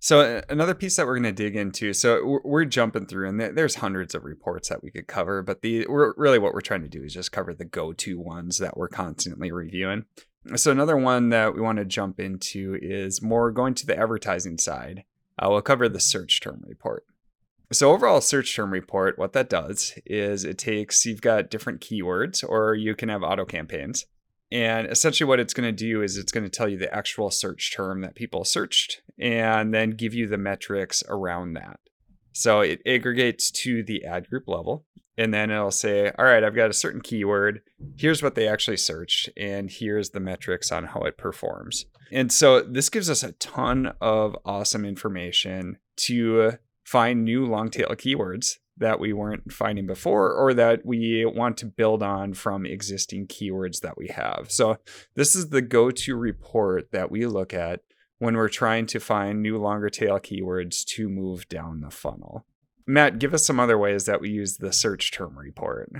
So 0.03 0.43
another 0.49 0.75
piece 0.75 0.97
that 0.97 1.07
we're 1.07 1.21
going 1.21 1.35
to 1.35 1.43
dig 1.45 1.57
into. 1.57 1.93
So 1.93 2.41
we're, 2.43 2.65
jumping 2.65 3.05
through, 3.05 3.29
and 3.29 3.39
there's 3.39 3.75
hundreds 3.77 4.15
of 4.15 4.25
reports 4.25 4.71
that 4.71 4.83
we 4.83 4.91
could 4.91 5.07
cover, 5.07 5.43
but 5.43 5.61
the 5.61 5.87
really 5.89 6.39
what 6.39 6.55
we're 6.55 6.63
trying 6.63 6.83
to 6.83 6.89
do 6.89 7.03
is 7.03 7.13
just 7.13 7.33
cover 7.33 7.53
the 7.53 7.67
go-to 7.67 8.19
ones 8.19 8.59
that 8.59 8.79
we're 8.79 8.89
constantly 8.89 9.53
reviewing. 9.53 10.07
So 10.57 10.71
another 10.71 10.97
one 10.97 11.29
that 11.31 11.55
we 11.55 11.61
want 11.61 11.79
to 11.79 11.85
jump 11.85 12.19
into 12.19 12.79
is 12.81 13.21
more 13.21 13.51
going 13.51 13.75
to 13.75 13.87
the 13.87 13.99
advertising 13.99 14.57
side. 14.57 15.05
Uh, 15.39 15.49
we'll 15.51 15.61
cover 15.61 15.87
the 15.87 16.01
search 16.01 16.41
term 16.41 16.65
report. 16.67 17.05
So 17.73 17.93
overall 17.93 18.21
search 18.21 18.55
term 18.55 18.73
report, 18.73 19.19
what 19.19 19.33
that 19.35 19.49
does 19.49 19.95
is 20.05 20.45
it 20.45 20.59
takes 20.59 21.07
you've 21.07 21.21
got 21.21 21.51
different 21.51 21.81
keywords 21.81 22.45
or 22.47 22.75
you 22.75 22.95
can 22.97 23.09
have 23.09 23.23
auto 23.23 23.45
campaigns. 23.45 24.07
And 24.53 24.89
essentially 24.89 25.29
what 25.29 25.39
it's 25.39 25.55
going 25.55 25.69
to 25.69 25.73
do 25.73 26.03
is 26.03 26.17
it's 26.17 26.33
going 26.33 26.43
to 26.43 26.51
tell 26.51 26.69
you 26.69 26.77
the 26.77 26.93
actual 26.93 27.31
search 27.31 27.73
term 27.73 28.01
that 28.01 28.17
people 28.17 28.45
searched 28.45 29.03
and 29.19 29.73
then 29.73 29.91
give 29.91 30.13
you 30.13 30.27
the 30.27 30.39
metrics 30.39 31.05
around 31.09 31.53
that. 31.55 31.79
So 32.33 32.61
it 32.61 32.83
aggregates 32.85 33.53
to 33.53 33.85
the 33.85 34.05
ad 34.05 34.29
group 34.29 34.49
level 34.49 34.85
and 35.17 35.35
then 35.35 35.51
it'll 35.51 35.71
say, 35.71 36.11
all 36.19 36.25
right, 36.25 36.43
I've 36.43 36.55
got 36.57 36.71
a 36.71 36.75
certain 36.75 37.03
keyword. 37.03 37.61
Here's 37.99 38.23
what 38.23 38.37
they 38.37 38.49
actually 38.49 38.79
searched, 38.79 39.29
and 39.37 39.71
here's 39.71 40.11
the 40.11 40.21
metrics 40.21 40.73
on 40.73 40.85
how 40.85 41.03
it 41.03 41.19
performs. 41.19 41.85
And 42.11 42.33
so 42.33 42.63
this 42.63 42.89
gives 42.89 43.11
us 43.11 43.23
a 43.23 43.33
ton 43.33 43.93
of 44.01 44.35
awesome 44.47 44.87
information 44.87 45.77
to 45.99 46.53
find 46.91 47.25
new 47.25 47.47
long 47.47 47.71
tail 47.71 47.91
keywords 47.91 48.57
that 48.77 48.99
we 48.99 49.13
weren't 49.13 49.53
finding 49.53 49.87
before 49.87 50.33
or 50.33 50.53
that 50.53 50.85
we 50.85 51.25
want 51.25 51.57
to 51.57 51.67
build 51.67 52.03
on 52.03 52.35
from 52.35 52.67
existing 52.67 53.29
keywords 53.29 53.81
that 53.83 53.97
we 53.97 54.09
have. 54.09 54.47
So, 54.49 54.77
this 55.15 55.37
is 55.37 55.51
the 55.51 55.63
go 55.63 55.93
to 55.93 56.17
report 56.17 56.91
that 56.91 57.09
we 57.09 57.27
look 57.27 57.55
at 57.55 57.83
when 58.19 58.37
we're 58.37 58.49
trying 58.49 58.87
to 58.87 58.99
find 58.99 59.41
new 59.41 59.57
longer 59.57 59.89
tail 59.89 60.19
keywords 60.19 60.85
to 60.97 61.09
move 61.09 61.49
down 61.49 61.81
the 61.81 61.93
funnel. 61.93 62.45
Matt, 62.89 63.21
give 63.21 63.35
us 63.35 63.47
some 63.47 63.61
other 63.61 63.79
ways 63.79 64.07
that 64.07 64.21
we 64.21 64.31
use 64.31 64.57
the 64.57 64.73
search 64.73 65.13
term 65.13 65.39
report. 65.39 65.93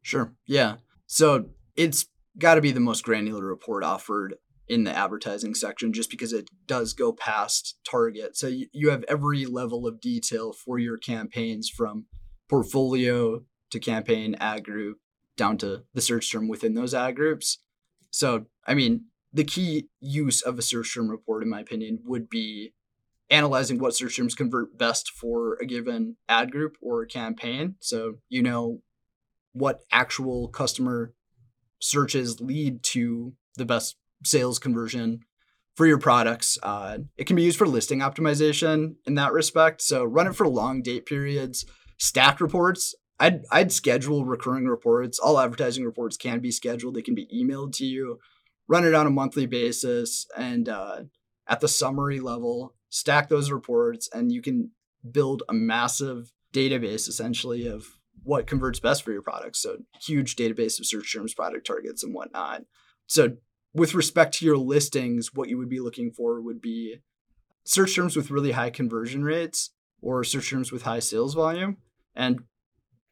Sure. 0.00 0.32
Yeah. 0.46 0.76
So, 1.06 1.46
it's 1.74 2.06
got 2.38 2.54
to 2.54 2.60
be 2.60 2.70
the 2.70 2.78
most 2.78 3.02
granular 3.02 3.44
report 3.44 3.82
offered 3.82 4.36
in 4.70 4.84
the 4.84 4.96
advertising 4.96 5.52
section 5.52 5.92
just 5.92 6.10
because 6.10 6.32
it 6.32 6.48
does 6.66 6.92
go 6.92 7.12
past 7.12 7.76
target. 7.84 8.36
So 8.36 8.48
you 8.72 8.90
have 8.90 9.04
every 9.08 9.44
level 9.44 9.84
of 9.84 10.00
detail 10.00 10.52
for 10.52 10.78
your 10.78 10.96
campaigns 10.96 11.68
from 11.68 12.06
portfolio 12.48 13.40
to 13.70 13.80
campaign 13.80 14.36
ad 14.38 14.64
group 14.64 14.98
down 15.36 15.58
to 15.58 15.82
the 15.92 16.00
search 16.00 16.30
term 16.30 16.46
within 16.46 16.74
those 16.74 16.94
ad 16.94 17.16
groups. 17.16 17.58
So, 18.12 18.46
I 18.64 18.74
mean, 18.74 19.06
the 19.32 19.42
key 19.42 19.88
use 19.98 20.40
of 20.40 20.56
a 20.56 20.62
search 20.62 20.94
term 20.94 21.08
report, 21.08 21.42
in 21.42 21.50
my 21.50 21.60
opinion, 21.60 21.98
would 22.04 22.30
be 22.30 22.72
analyzing 23.28 23.80
what 23.80 23.96
search 23.96 24.16
terms 24.16 24.36
convert 24.36 24.78
best 24.78 25.10
for 25.10 25.54
a 25.60 25.66
given 25.66 26.16
ad 26.28 26.52
group 26.52 26.76
or 26.80 27.06
campaign. 27.06 27.74
So, 27.80 28.18
you 28.28 28.42
know, 28.42 28.82
what 29.52 29.80
actual 29.90 30.46
customer 30.46 31.12
searches 31.80 32.40
lead 32.40 32.84
to 32.84 33.32
the 33.56 33.64
best 33.64 33.96
sales 34.24 34.58
conversion 34.58 35.20
for 35.76 35.86
your 35.86 35.98
products. 35.98 36.58
Uh, 36.62 36.98
it 37.16 37.24
can 37.24 37.36
be 37.36 37.42
used 37.42 37.58
for 37.58 37.66
listing 37.66 38.00
optimization 38.00 38.94
in 39.06 39.14
that 39.14 39.32
respect. 39.32 39.80
So 39.80 40.04
run 40.04 40.26
it 40.26 40.34
for 40.34 40.46
long 40.46 40.82
date 40.82 41.06
periods, 41.06 41.64
stacked 41.98 42.40
reports. 42.40 42.94
I'd, 43.18 43.42
I'd 43.50 43.72
schedule 43.72 44.24
recurring 44.24 44.66
reports. 44.66 45.18
All 45.18 45.38
advertising 45.38 45.84
reports 45.84 46.16
can 46.16 46.40
be 46.40 46.50
scheduled. 46.50 46.94
They 46.94 47.02
can 47.02 47.14
be 47.14 47.28
emailed 47.34 47.74
to 47.76 47.84
you. 47.84 48.18
Run 48.68 48.86
it 48.86 48.94
on 48.94 49.06
a 49.06 49.10
monthly 49.10 49.46
basis, 49.46 50.26
and 50.36 50.68
uh, 50.68 51.00
at 51.48 51.58
the 51.60 51.66
summary 51.66 52.20
level, 52.20 52.74
stack 52.88 53.28
those 53.28 53.50
reports, 53.50 54.08
and 54.12 54.30
you 54.30 54.40
can 54.40 54.70
build 55.10 55.42
a 55.48 55.52
massive 55.52 56.30
database 56.52 57.08
essentially 57.08 57.66
of 57.66 57.84
what 58.22 58.46
converts 58.46 58.80
best 58.80 59.02
for 59.02 59.12
your 59.12 59.22
products. 59.22 59.60
So 59.60 59.78
huge 60.00 60.36
database 60.36 60.78
of 60.78 60.86
search 60.86 61.12
terms, 61.12 61.34
product 61.34 61.66
targets, 61.66 62.04
and 62.04 62.14
whatnot. 62.14 62.62
So 63.06 63.36
with 63.74 63.94
respect 63.94 64.34
to 64.34 64.44
your 64.44 64.56
listings, 64.56 65.34
what 65.34 65.48
you 65.48 65.58
would 65.58 65.68
be 65.68 65.80
looking 65.80 66.10
for 66.10 66.40
would 66.40 66.60
be 66.60 66.96
search 67.64 67.94
terms 67.94 68.16
with 68.16 68.30
really 68.30 68.52
high 68.52 68.70
conversion 68.70 69.22
rates 69.24 69.70
or 70.00 70.24
search 70.24 70.50
terms 70.50 70.72
with 70.72 70.82
high 70.82 70.98
sales 70.98 71.34
volume, 71.34 71.76
and 72.14 72.40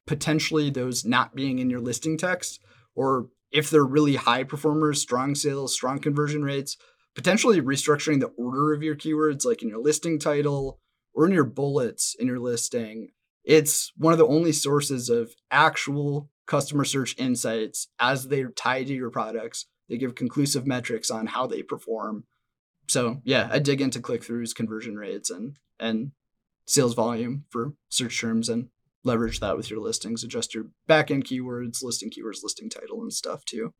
potentially 0.06 0.70
those 0.70 1.04
not 1.04 1.34
being 1.34 1.58
in 1.58 1.70
your 1.70 1.80
listing 1.80 2.16
text, 2.16 2.60
or 2.94 3.28
if 3.50 3.70
they're 3.70 3.84
really 3.84 4.16
high 4.16 4.42
performers, 4.42 5.00
strong 5.00 5.34
sales, 5.34 5.72
strong 5.72 5.98
conversion 5.98 6.42
rates, 6.42 6.76
potentially 7.14 7.60
restructuring 7.60 8.20
the 8.20 8.32
order 8.38 8.72
of 8.72 8.82
your 8.82 8.96
keywords, 8.96 9.44
like 9.44 9.62
in 9.62 9.68
your 9.68 9.80
listing 9.80 10.18
title 10.18 10.80
or 11.14 11.26
in 11.26 11.32
your 11.32 11.44
bullets 11.44 12.14
in 12.18 12.26
your 12.26 12.38
listing. 12.38 13.08
It's 13.44 13.92
one 13.96 14.12
of 14.12 14.18
the 14.18 14.26
only 14.26 14.52
sources 14.52 15.08
of 15.08 15.34
actual 15.50 16.30
customer 16.46 16.84
search 16.84 17.14
insights 17.18 17.88
as 17.98 18.28
they're 18.28 18.50
tied 18.50 18.86
to 18.86 18.94
your 18.94 19.10
products 19.10 19.66
they 19.88 19.96
give 19.96 20.14
conclusive 20.14 20.66
metrics 20.66 21.10
on 21.10 21.26
how 21.26 21.46
they 21.46 21.62
perform. 21.62 22.24
So 22.88 23.20
yeah, 23.24 23.48
I 23.50 23.58
dig 23.58 23.80
into 23.80 24.00
click 24.00 24.22
throughs, 24.22 24.54
conversion 24.54 24.96
rates, 24.96 25.30
and 25.30 25.56
and 25.78 26.12
sales 26.66 26.94
volume 26.94 27.44
for 27.50 27.74
search 27.88 28.20
terms 28.20 28.48
and 28.48 28.68
leverage 29.04 29.40
that 29.40 29.56
with 29.56 29.70
your 29.70 29.80
listings. 29.80 30.22
Adjust 30.22 30.54
your 30.54 30.66
backend 30.88 31.24
keywords, 31.24 31.82
listing 31.82 32.10
keywords, 32.10 32.42
listing 32.42 32.68
title, 32.68 33.00
and 33.00 33.12
stuff 33.12 33.44
too. 33.44 33.72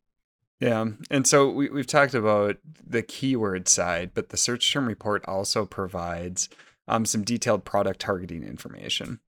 Yeah. 0.60 0.86
And 1.10 1.26
so 1.26 1.50
we, 1.50 1.68
we've 1.68 1.86
talked 1.86 2.14
about 2.14 2.56
the 2.84 3.02
keyword 3.02 3.68
side, 3.68 4.10
but 4.14 4.30
the 4.30 4.36
search 4.36 4.72
term 4.72 4.86
report 4.86 5.24
also 5.26 5.66
provides 5.66 6.48
um, 6.88 7.04
some 7.04 7.22
detailed 7.22 7.64
product 7.64 8.00
targeting 8.00 8.42
information. 8.42 9.20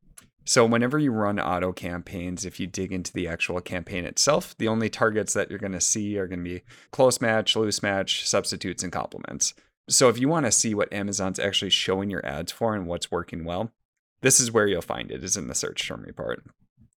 So, 0.44 0.64
whenever 0.64 0.99
you 0.99 1.12
run 1.12 1.38
auto 1.38 1.73
campaigns, 1.73 2.44
if 2.44 2.59
you 2.59 2.66
dig 2.66 2.92
into 2.92 3.12
the 3.12 3.28
actual 3.28 3.61
campaign 3.61 4.04
itself, 4.04 4.56
the 4.59 4.68
only 4.68 4.88
targets 4.88 5.32
that 5.35 5.50
you're 5.50 5.59
going 5.59 5.73
to 5.73 5.80
see 5.80 6.18
are 6.18 6.26
going 6.26 6.42
to 6.42 6.50
be 6.50 6.62
close 6.90 7.20
match, 7.20 7.54
loose 7.56 7.82
match, 7.82 8.26
substitutes, 8.26 8.82
and 8.82 8.92
complements. 8.92 9.54
So, 9.88 10.09
if 10.09 10.18
you 10.18 10.28
want 10.28 10.47
to 10.47 10.52
see 10.52 10.75
what 10.75 10.92
Amazon's 10.92 11.38
actually 11.38 11.70
showing 11.70 12.11
your 12.11 12.25
ads 12.25 12.52
for 12.52 12.75
and 12.75 12.87
what's 12.87 13.11
working 13.11 13.44
well, 13.44 13.73
this 14.23 14.40
is 14.40 14.50
where 14.50 14.66
you'll 14.66 14.82
find 14.82 15.11
it, 15.11 15.23
is 15.23 15.37
in 15.37 15.49
the 15.49 15.54
search 15.54 15.87
term 15.87 16.02
report. 16.02 16.42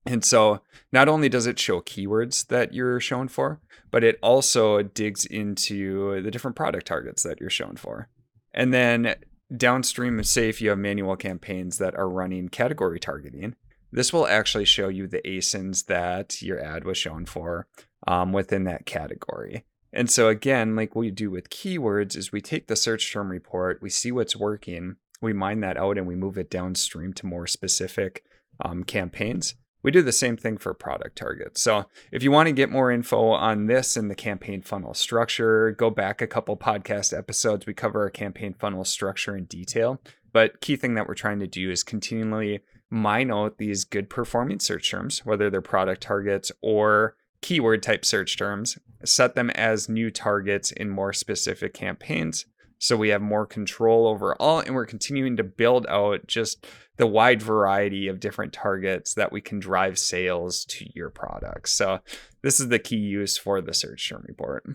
And 0.06 0.24
so, 0.24 0.62
not 0.92 1.08
only 1.08 1.30
does 1.30 1.46
it 1.46 1.60
show 1.60 1.82
keywords 1.82 2.48
that 2.48 2.74
you're 2.74 3.00
shown 3.00 3.28
for, 3.28 3.60
but 3.92 4.04
it 4.04 4.20
also 4.22 4.82
digs 4.82 5.26
into 5.26 6.22
the 6.22 6.32
different 6.32 6.58
product 6.58 6.88
targets 6.88 7.24
that 7.24 7.40
you're 7.40 7.50
shown 7.50 7.76
for. 7.76 8.10
And 8.54 8.74
then 8.74 9.16
downstream, 9.56 10.24
say 10.24 10.50
if 10.50 10.62
you 10.62 10.70
have 10.70 10.80
manual 10.80 11.16
campaigns 11.16 11.78
that 11.78 11.96
are 11.96 12.10
running 12.10 12.50
category 12.50 13.00
targeting, 13.00 13.56
this 13.92 14.12
will 14.12 14.28
actually 14.28 14.66
show 14.66 14.88
you 14.88 15.08
the 15.08 15.22
ASINs 15.22 15.86
that 15.86 16.42
your 16.42 16.60
ad 16.60 16.84
was 16.84 16.98
shown 16.98 17.26
for 17.26 17.68
um, 18.08 18.34
within 18.34 18.64
that 18.64 18.86
category. 18.86 19.66
And 19.94 20.10
so 20.10 20.28
again, 20.28 20.76
like 20.76 20.96
what 20.96 21.02
we 21.02 21.12
do 21.12 21.30
with 21.30 21.52
keywords, 21.52 22.18
is 22.18 22.32
we 22.32 22.42
take 22.42 22.68
the 22.68 22.76
search 22.76 23.14
term 23.14 23.30
report, 23.30 23.82
we 23.82 23.92
see 23.92 24.12
what's 24.12 24.36
working, 24.36 24.96
we 25.22 25.34
mine 25.34 25.60
that 25.60 25.78
out, 25.78 25.98
and 25.98 26.08
we 26.08 26.16
move 26.16 26.38
it 26.38 26.50
downstream 26.50 27.14
to 27.14 27.28
more 27.28 27.46
specific 27.46 28.24
um, 28.66 28.84
campaigns. 28.84 29.54
We 29.84 29.92
do 29.92 30.02
the 30.02 30.12
same 30.12 30.38
thing 30.38 30.58
for 30.58 30.74
product 30.74 31.18
targets. 31.18 31.62
So 31.62 31.86
if 32.12 32.24
you 32.24 32.32
want 32.32 32.48
to 32.48 32.54
get 32.54 32.70
more 32.70 32.90
info 32.90 33.30
on 33.30 33.68
this 33.68 33.96
and 33.98 34.10
the 34.10 34.16
campaign 34.16 34.62
funnel 34.62 34.94
structure, 34.94 35.72
go 35.72 35.90
back 35.90 36.22
a 36.22 36.28
couple 36.28 36.56
podcast 36.58 37.16
episodes. 37.16 37.66
We 37.66 37.74
cover 37.74 38.02
our 38.02 38.10
campaign 38.10 38.56
funnel 38.58 38.86
structure 38.86 39.36
in 39.36 39.46
detail. 39.46 40.02
But 40.32 40.62
key 40.62 40.78
thing 40.78 40.96
that 40.96 41.08
we're 41.08 41.14
trying 41.14 41.40
to 41.40 41.48
do 41.48 41.70
is 41.70 41.84
continually 41.84 42.62
mine 42.90 43.32
out 43.32 43.58
these 43.58 43.84
good 43.84 44.10
performing 44.10 44.60
search 44.60 44.90
terms, 44.90 45.26
whether 45.26 45.50
they're 45.50 45.62
product 45.62 46.02
targets 46.02 46.52
or 46.62 47.16
keyword 47.42 47.84
type 47.84 48.06
search 48.06 48.38
terms, 48.38 48.78
set 49.04 49.36
them 49.36 49.50
as 49.52 49.90
new 49.90 50.10
targets 50.10 50.72
in 50.72 50.90
more 50.90 51.12
specific 51.12 51.74
campaigns 51.74 52.46
so 52.84 52.98
we 52.98 53.10
have 53.10 53.22
more 53.22 53.46
control 53.46 54.08
over 54.08 54.36
all 54.42 54.60
and 54.60 54.76
we're 54.76 54.86
continuing 54.86 55.38
to 55.38 55.44
build 55.44 55.88
out 55.88 56.28
just 56.28 56.68
the 56.98 57.08
wide 57.08 57.42
variety 57.42 58.10
of 58.10 58.20
different 58.20 58.52
targets 58.52 59.14
that 59.14 59.32
we 59.32 59.40
can 59.40 59.58
drive 59.58 59.98
sales 59.98 60.66
to 60.66 60.86
your 60.94 61.10
products. 61.10 61.72
So 61.72 62.02
this 62.42 62.60
is 62.60 62.68
the 62.68 62.80
key 62.80 62.98
use 62.98 63.38
for 63.38 63.62
the 63.62 63.74
search 63.74 64.10
term 64.10 64.26
report. 64.28 64.66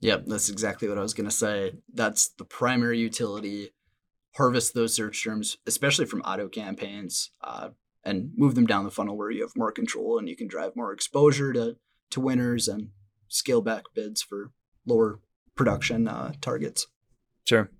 Yep 0.00 0.24
that's 0.26 0.48
exactly 0.48 0.88
what 0.88 0.96
i 0.96 1.02
was 1.02 1.12
going 1.12 1.28
to 1.28 1.34
say. 1.36 1.72
That's 1.92 2.28
the 2.28 2.46
primary 2.46 2.98
utility. 2.98 3.72
Harvest 4.36 4.72
those 4.72 4.94
search 4.94 5.22
terms 5.22 5.58
especially 5.66 6.06
from 6.06 6.22
auto 6.22 6.48
campaigns 6.48 7.30
uh, 7.44 7.68
and 8.02 8.30
move 8.38 8.54
them 8.54 8.66
down 8.66 8.86
the 8.86 8.90
funnel 8.90 9.18
where 9.18 9.30
you 9.30 9.42
have 9.42 9.52
more 9.54 9.70
control 9.70 10.18
and 10.18 10.30
you 10.30 10.36
can 10.36 10.48
drive 10.48 10.74
more 10.76 10.94
exposure 10.94 11.52
to 11.52 11.76
to 12.08 12.20
winners 12.22 12.68
and 12.68 12.88
scale 13.28 13.60
back 13.60 13.84
bids 13.94 14.22
for 14.22 14.50
lower 14.86 15.20
production 15.54 16.08
uh, 16.08 16.32
targets 16.40 16.86
Sure. 17.44 17.70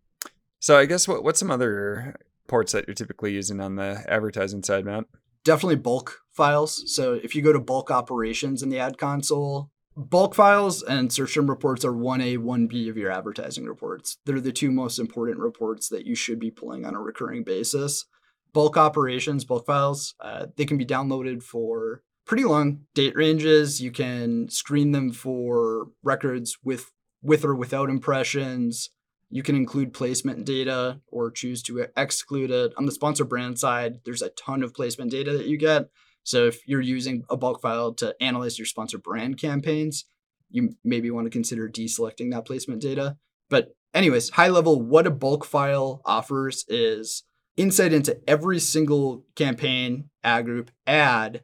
So 0.58 0.78
I 0.78 0.86
guess 0.86 1.08
what 1.08 1.24
what's 1.24 1.40
some 1.40 1.50
other 1.50 2.16
ports 2.48 2.72
that 2.72 2.86
you're 2.86 2.94
typically 2.94 3.32
using 3.32 3.60
on 3.60 3.76
the 3.76 4.04
advertising 4.08 4.62
side, 4.62 4.84
Matt? 4.84 5.04
Definitely 5.44 5.76
bulk 5.76 6.20
files. 6.32 6.94
So 6.94 7.14
if 7.14 7.34
you 7.34 7.42
go 7.42 7.52
to 7.52 7.60
bulk 7.60 7.90
operations 7.90 8.62
in 8.62 8.68
the 8.68 8.78
ad 8.78 8.98
console, 8.98 9.70
bulk 9.96 10.34
files 10.34 10.82
and 10.82 11.12
search 11.12 11.34
term 11.34 11.48
reports 11.48 11.84
are 11.84 11.92
1A, 11.92 12.38
1B 12.38 12.90
of 12.90 12.96
your 12.96 13.10
advertising 13.10 13.66
reports. 13.66 14.18
They're 14.26 14.40
the 14.40 14.52
two 14.52 14.70
most 14.70 14.98
important 14.98 15.38
reports 15.38 15.88
that 15.88 16.06
you 16.06 16.14
should 16.14 16.38
be 16.38 16.50
pulling 16.50 16.84
on 16.84 16.94
a 16.94 17.00
recurring 17.00 17.44
basis. 17.44 18.04
Bulk 18.52 18.76
operations, 18.76 19.44
bulk 19.44 19.66
files, 19.66 20.14
uh, 20.20 20.46
they 20.56 20.64
can 20.64 20.76
be 20.76 20.84
downloaded 20.84 21.42
for 21.42 22.02
pretty 22.26 22.44
long 22.44 22.80
date 22.94 23.14
ranges. 23.16 23.80
You 23.80 23.92
can 23.92 24.48
screen 24.48 24.92
them 24.92 25.12
for 25.12 25.88
records 26.02 26.58
with 26.62 26.90
with 27.22 27.44
or 27.44 27.54
without 27.54 27.90
impressions. 27.90 28.90
You 29.30 29.42
can 29.42 29.54
include 29.54 29.94
placement 29.94 30.44
data 30.44 31.00
or 31.06 31.30
choose 31.30 31.62
to 31.64 31.86
exclude 31.96 32.50
it. 32.50 32.72
On 32.76 32.84
the 32.84 32.92
sponsor 32.92 33.24
brand 33.24 33.58
side, 33.58 34.00
there's 34.04 34.22
a 34.22 34.30
ton 34.30 34.62
of 34.62 34.74
placement 34.74 35.12
data 35.12 35.32
that 35.38 35.46
you 35.46 35.56
get. 35.56 35.88
So 36.24 36.46
if 36.46 36.66
you're 36.66 36.80
using 36.80 37.24
a 37.30 37.36
bulk 37.36 37.62
file 37.62 37.94
to 37.94 38.14
analyze 38.20 38.58
your 38.58 38.66
sponsor 38.66 38.98
brand 38.98 39.38
campaigns, 39.38 40.04
you 40.50 40.74
maybe 40.82 41.10
want 41.10 41.26
to 41.26 41.30
consider 41.30 41.68
deselecting 41.68 42.32
that 42.32 42.44
placement 42.44 42.82
data. 42.82 43.16
But 43.48 43.74
anyways, 43.94 44.30
high 44.30 44.48
level, 44.48 44.82
what 44.82 45.06
a 45.06 45.10
bulk 45.10 45.44
file 45.44 46.02
offers 46.04 46.64
is 46.68 47.22
insight 47.56 47.92
into 47.92 48.20
every 48.28 48.58
single 48.58 49.24
campaign, 49.36 50.10
ad 50.24 50.44
group, 50.44 50.70
ad, 50.86 51.42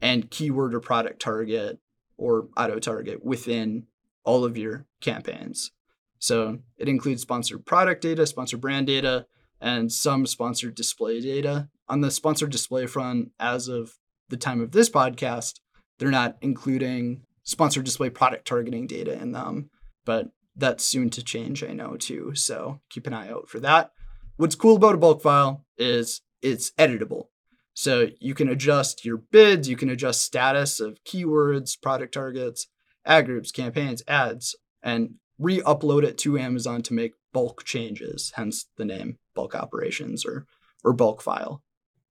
and 0.00 0.30
keyword 0.30 0.74
or 0.74 0.80
product 0.80 1.20
target 1.20 1.78
or 2.16 2.48
auto 2.56 2.78
target 2.78 3.24
within 3.24 3.86
all 4.24 4.44
of 4.44 4.58
your 4.58 4.86
campaigns. 5.00 5.70
So 6.18 6.58
it 6.76 6.88
includes 6.88 7.22
sponsored 7.22 7.66
product 7.66 8.02
data, 8.02 8.26
sponsored 8.26 8.60
brand 8.60 8.86
data, 8.86 9.26
and 9.60 9.90
some 9.92 10.26
sponsored 10.26 10.74
display 10.74 11.20
data. 11.20 11.68
on 11.88 12.00
the 12.02 12.10
sponsored 12.10 12.50
display 12.50 12.86
front, 12.86 13.30
as 13.40 13.68
of 13.68 13.94
the 14.28 14.36
time 14.36 14.60
of 14.60 14.72
this 14.72 14.90
podcast, 14.90 15.60
they're 15.98 16.10
not 16.10 16.36
including 16.42 17.22
sponsored 17.42 17.84
display 17.84 18.10
product 18.10 18.46
targeting 18.46 18.86
data 18.86 19.18
in 19.20 19.32
them, 19.32 19.70
but 20.04 20.28
that's 20.54 20.84
soon 20.84 21.08
to 21.10 21.22
change, 21.22 21.64
I 21.64 21.72
know 21.72 21.96
too. 21.96 22.34
So 22.34 22.80
keep 22.90 23.06
an 23.06 23.14
eye 23.14 23.30
out 23.30 23.48
for 23.48 23.60
that. 23.60 23.92
What's 24.36 24.54
cool 24.54 24.76
about 24.76 24.94
a 24.94 24.98
bulk 24.98 25.22
file 25.22 25.64
is 25.78 26.20
it's 26.42 26.72
editable. 26.72 27.28
So 27.74 28.08
you 28.20 28.34
can 28.34 28.48
adjust 28.48 29.04
your 29.04 29.16
bids, 29.16 29.68
you 29.68 29.76
can 29.76 29.88
adjust 29.88 30.22
status 30.22 30.80
of 30.80 31.02
keywords, 31.04 31.80
product 31.80 32.12
targets, 32.12 32.66
ad 33.06 33.26
groups, 33.26 33.52
campaigns, 33.52 34.02
ads, 34.06 34.56
and 34.82 35.14
re 35.38 35.60
upload 35.60 36.04
it 36.04 36.18
to 36.18 36.38
Amazon 36.38 36.82
to 36.82 36.94
make 36.94 37.14
bulk 37.32 37.64
changes, 37.64 38.32
hence 38.34 38.66
the 38.76 38.84
name 38.84 39.18
bulk 39.34 39.54
operations 39.54 40.24
or, 40.24 40.46
or 40.84 40.92
bulk 40.92 41.22
file. 41.22 41.62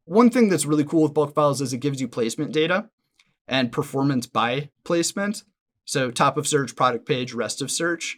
One 0.06 0.30
thing 0.30 0.48
that's 0.50 0.66
really 0.66 0.86
cool 0.86 1.04
with 1.04 1.14
bulk 1.14 1.36
files 1.36 1.60
is 1.60 1.74
it 1.74 1.80
gives 1.80 2.00
you 2.00 2.08
placement 2.08 2.54
data 2.54 2.90
and 3.48 3.72
performance 3.72 4.28
by 4.28 4.70
placement. 4.84 5.44
So, 5.84 6.12
top 6.12 6.38
of 6.38 6.48
search, 6.48 6.76
product 6.76 7.06
page, 7.06 7.34
rest 7.34 7.62
of 7.62 7.72
search. 7.72 8.18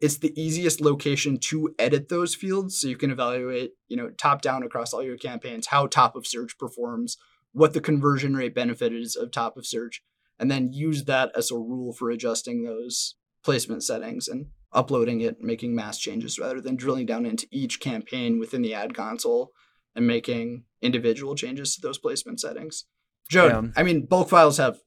It's 0.00 0.18
the 0.18 0.38
easiest 0.40 0.80
location 0.80 1.38
to 1.38 1.74
edit 1.78 2.08
those 2.08 2.34
fields. 2.34 2.80
So 2.80 2.86
you 2.86 2.96
can 2.96 3.10
evaluate, 3.10 3.72
you 3.88 3.96
know, 3.96 4.10
top 4.10 4.42
down 4.42 4.62
across 4.62 4.92
all 4.92 5.02
your 5.02 5.16
campaigns, 5.16 5.66
how 5.66 5.86
top 5.86 6.14
of 6.14 6.26
search 6.26 6.56
performs, 6.56 7.16
what 7.52 7.72
the 7.72 7.80
conversion 7.80 8.36
rate 8.36 8.54
benefit 8.54 8.92
is 8.92 9.16
of 9.16 9.32
top 9.32 9.56
of 9.56 9.66
search, 9.66 10.02
and 10.38 10.50
then 10.50 10.72
use 10.72 11.04
that 11.04 11.32
as 11.36 11.50
a 11.50 11.56
rule 11.56 11.92
for 11.92 12.10
adjusting 12.10 12.62
those 12.62 13.16
placement 13.44 13.82
settings 13.82 14.28
and 14.28 14.46
uploading 14.72 15.20
it, 15.20 15.40
making 15.40 15.74
mass 15.74 15.98
changes 15.98 16.38
rather 16.38 16.60
than 16.60 16.76
drilling 16.76 17.06
down 17.06 17.24
into 17.24 17.46
each 17.50 17.80
campaign 17.80 18.38
within 18.38 18.62
the 18.62 18.74
ad 18.74 18.94
console 18.94 19.52
and 19.94 20.06
making 20.06 20.64
individual 20.82 21.34
changes 21.34 21.74
to 21.74 21.80
those 21.80 21.98
placement 21.98 22.40
settings. 22.40 22.84
Joe, 23.30 23.46
yeah. 23.46 23.62
I 23.76 23.82
mean, 23.82 24.06
bulk 24.06 24.28
files 24.28 24.58
have 24.58 24.78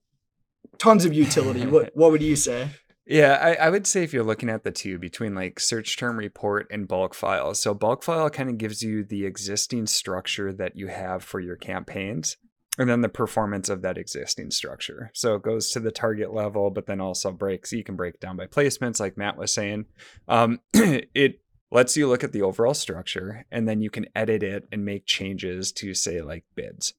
tons 0.77 1.05
of 1.05 1.13
utility. 1.13 1.65
what 1.65 1.91
what 1.95 2.11
would 2.11 2.23
you 2.23 2.35
say? 2.35 2.69
Yeah, 3.05 3.39
I, 3.41 3.65
I, 3.65 3.69
would 3.69 3.87
say 3.87 4.03
if 4.03 4.13
you're 4.13 4.23
looking 4.23 4.49
at 4.49 4.63
the 4.63 4.71
two 4.71 4.97
between 4.97 5.33
like 5.35 5.59
search 5.59 5.97
term 5.97 6.17
report 6.17 6.67
and 6.71 6.87
bulk 6.87 7.13
file. 7.13 7.53
So 7.55 7.73
bulk 7.73 8.03
file 8.03 8.29
kind 8.29 8.49
of 8.49 8.57
gives 8.57 8.83
you 8.83 9.03
the 9.03 9.25
existing 9.25 9.87
structure 9.87 10.53
that 10.53 10.75
you 10.75 10.87
have 10.87 11.23
for 11.23 11.39
your 11.39 11.55
campaigns 11.55 12.37
and 12.77 12.89
then 12.89 13.01
the 13.01 13.09
performance 13.09 13.69
of 13.69 13.81
that 13.81 13.97
existing 13.97 14.51
structure. 14.51 15.11
So 15.13 15.35
it 15.35 15.41
goes 15.41 15.71
to 15.71 15.79
the 15.79 15.91
target 15.91 16.33
level, 16.33 16.69
but 16.69 16.85
then 16.85 17.01
also 17.01 17.31
breaks. 17.31 17.71
You 17.71 17.83
can 17.83 17.95
break 17.95 18.19
down 18.19 18.37
by 18.37 18.47
placements, 18.47 18.99
like 18.99 19.17
Matt 19.17 19.37
was 19.37 19.53
saying. 19.53 19.85
Um, 20.27 20.59
it 20.73 21.41
lets 21.71 21.97
you 21.97 22.07
look 22.07 22.23
at 22.23 22.31
the 22.31 22.41
overall 22.41 22.73
structure, 22.73 23.45
and 23.51 23.67
then 23.67 23.81
you 23.81 23.89
can 23.89 24.05
edit 24.15 24.43
it 24.43 24.67
and 24.71 24.85
make 24.85 25.05
changes 25.05 25.71
to 25.73 25.93
say 25.93 26.21
like 26.21 26.45
bids. 26.55 26.93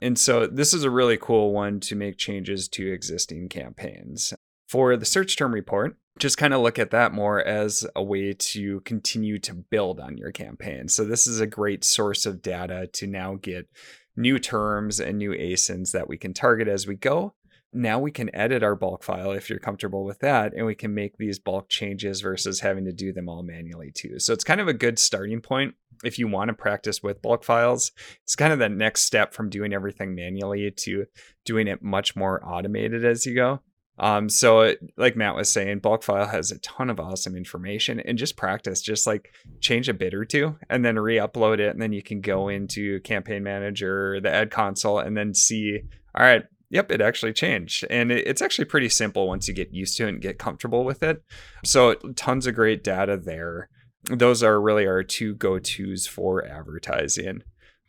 And 0.00 0.18
so 0.18 0.46
this 0.46 0.74
is 0.74 0.84
a 0.84 0.90
really 0.90 1.16
cool 1.16 1.52
one 1.52 1.80
to 1.80 1.96
make 1.96 2.18
changes 2.18 2.68
to 2.68 2.92
existing 2.92 3.48
campaigns. 3.48 4.34
For 4.68 4.96
the 4.96 5.06
search 5.06 5.36
term 5.36 5.54
report, 5.54 5.96
just 6.18 6.38
kind 6.38 6.54
of 6.54 6.60
look 6.60 6.78
at 6.78 6.90
that 6.90 7.12
more 7.12 7.42
as 7.42 7.86
a 7.94 8.02
way 8.02 8.32
to 8.32 8.80
continue 8.80 9.38
to 9.40 9.54
build 9.54 10.00
on 10.00 10.16
your 10.16 10.32
campaign. 10.32 10.88
So 10.88 11.04
this 11.04 11.26
is 11.26 11.40
a 11.40 11.46
great 11.46 11.84
source 11.84 12.26
of 12.26 12.42
data 12.42 12.88
to 12.94 13.06
now 13.06 13.36
get 13.40 13.68
new 14.16 14.38
terms 14.38 15.00
and 15.00 15.18
new 15.18 15.32
ASINs 15.32 15.92
that 15.92 16.08
we 16.08 16.16
can 16.16 16.32
target 16.32 16.68
as 16.68 16.86
we 16.86 16.96
go. 16.96 17.34
Now 17.72 17.98
we 17.98 18.10
can 18.10 18.34
edit 18.34 18.62
our 18.62 18.74
bulk 18.74 19.02
file 19.02 19.32
if 19.32 19.50
you're 19.50 19.58
comfortable 19.58 20.04
with 20.04 20.20
that, 20.20 20.54
and 20.54 20.64
we 20.64 20.74
can 20.74 20.94
make 20.94 21.18
these 21.18 21.38
bulk 21.38 21.68
changes 21.68 22.20
versus 22.22 22.60
having 22.60 22.86
to 22.86 22.92
do 22.92 23.12
them 23.12 23.28
all 23.28 23.42
manually 23.42 23.90
too. 23.92 24.18
So 24.18 24.32
it's 24.32 24.44
kind 24.44 24.60
of 24.60 24.68
a 24.68 24.72
good 24.72 24.98
starting 24.98 25.40
point 25.40 25.74
if 26.04 26.18
you 26.18 26.28
want 26.28 26.48
to 26.48 26.54
practice 26.54 27.02
with 27.02 27.20
bulk 27.20 27.44
files. 27.44 27.92
It's 28.22 28.36
kind 28.36 28.52
of 28.52 28.58
the 28.58 28.68
next 28.68 29.02
step 29.02 29.34
from 29.34 29.50
doing 29.50 29.74
everything 29.74 30.14
manually 30.14 30.70
to 30.70 31.06
doing 31.44 31.68
it 31.68 31.82
much 31.82 32.16
more 32.16 32.42
automated 32.46 33.04
as 33.04 33.26
you 33.26 33.34
go. 33.34 33.60
Um, 33.98 34.28
so 34.28 34.60
it, 34.60 34.78
like 34.96 35.16
Matt 35.16 35.34
was 35.34 35.50
saying, 35.50 35.78
bulk 35.78 36.02
file 36.02 36.26
has 36.26 36.50
a 36.50 36.58
ton 36.58 36.90
of 36.90 37.00
awesome 37.00 37.34
information 37.34 38.00
and 38.00 38.18
just 38.18 38.36
practice, 38.36 38.82
just 38.82 39.06
like 39.06 39.32
change 39.60 39.88
a 39.88 39.94
bit 39.94 40.12
or 40.12 40.24
two 40.24 40.56
and 40.68 40.84
then 40.84 40.98
re-upload 40.98 41.60
it. 41.60 41.70
And 41.70 41.80
then 41.80 41.92
you 41.92 42.02
can 42.02 42.20
go 42.20 42.48
into 42.48 43.00
campaign 43.00 43.42
manager, 43.42 44.20
the 44.20 44.30
ad 44.30 44.50
console, 44.50 44.98
and 44.98 45.16
then 45.16 45.32
see, 45.32 45.80
all 46.14 46.24
right, 46.24 46.44
yep, 46.68 46.92
it 46.92 47.00
actually 47.00 47.32
changed. 47.32 47.86
And 47.88 48.12
it, 48.12 48.26
it's 48.26 48.42
actually 48.42 48.66
pretty 48.66 48.90
simple 48.90 49.28
once 49.28 49.48
you 49.48 49.54
get 49.54 49.72
used 49.72 49.96
to 49.96 50.06
it 50.06 50.10
and 50.10 50.20
get 50.20 50.38
comfortable 50.38 50.84
with 50.84 51.02
it. 51.02 51.22
So 51.64 51.94
tons 51.94 52.46
of 52.46 52.54
great 52.54 52.84
data 52.84 53.16
there. 53.16 53.70
Those 54.04 54.42
are 54.42 54.60
really 54.60 54.86
our 54.86 55.02
two 55.02 55.34
go-tos 55.34 56.06
for 56.06 56.44
advertising. 56.44 57.42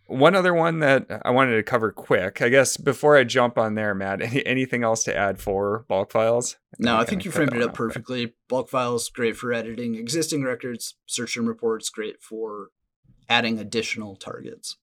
One 0.07 0.35
other 0.35 0.53
one 0.53 0.79
that 0.79 1.05
I 1.23 1.31
wanted 1.31 1.57
to 1.57 1.63
cover 1.63 1.91
quick, 1.91 2.41
I 2.41 2.49
guess, 2.49 2.77
before 2.77 3.17
I 3.17 3.23
jump 3.23 3.57
on 3.57 3.75
there, 3.75 3.93
Matt, 3.93 4.21
any, 4.21 4.45
anything 4.45 4.83
else 4.83 5.03
to 5.03 5.15
add 5.15 5.39
for 5.39 5.85
bulk 5.87 6.11
files? 6.11 6.55
No, 6.79 6.97
I 6.97 7.03
think 7.03 7.25
you 7.25 7.31
framed 7.31 7.53
it 7.53 7.61
up 7.61 7.73
perfectly. 7.73 8.33
Bulk 8.47 8.69
files, 8.69 9.09
great 9.09 9.35
for 9.35 9.51
editing 9.51 9.95
existing 9.95 10.43
records, 10.43 10.95
search 11.05 11.35
term 11.35 11.45
reports, 11.45 11.89
great 11.89 12.21
for 12.21 12.69
adding 13.29 13.59
additional 13.59 14.15
targets. 14.15 14.77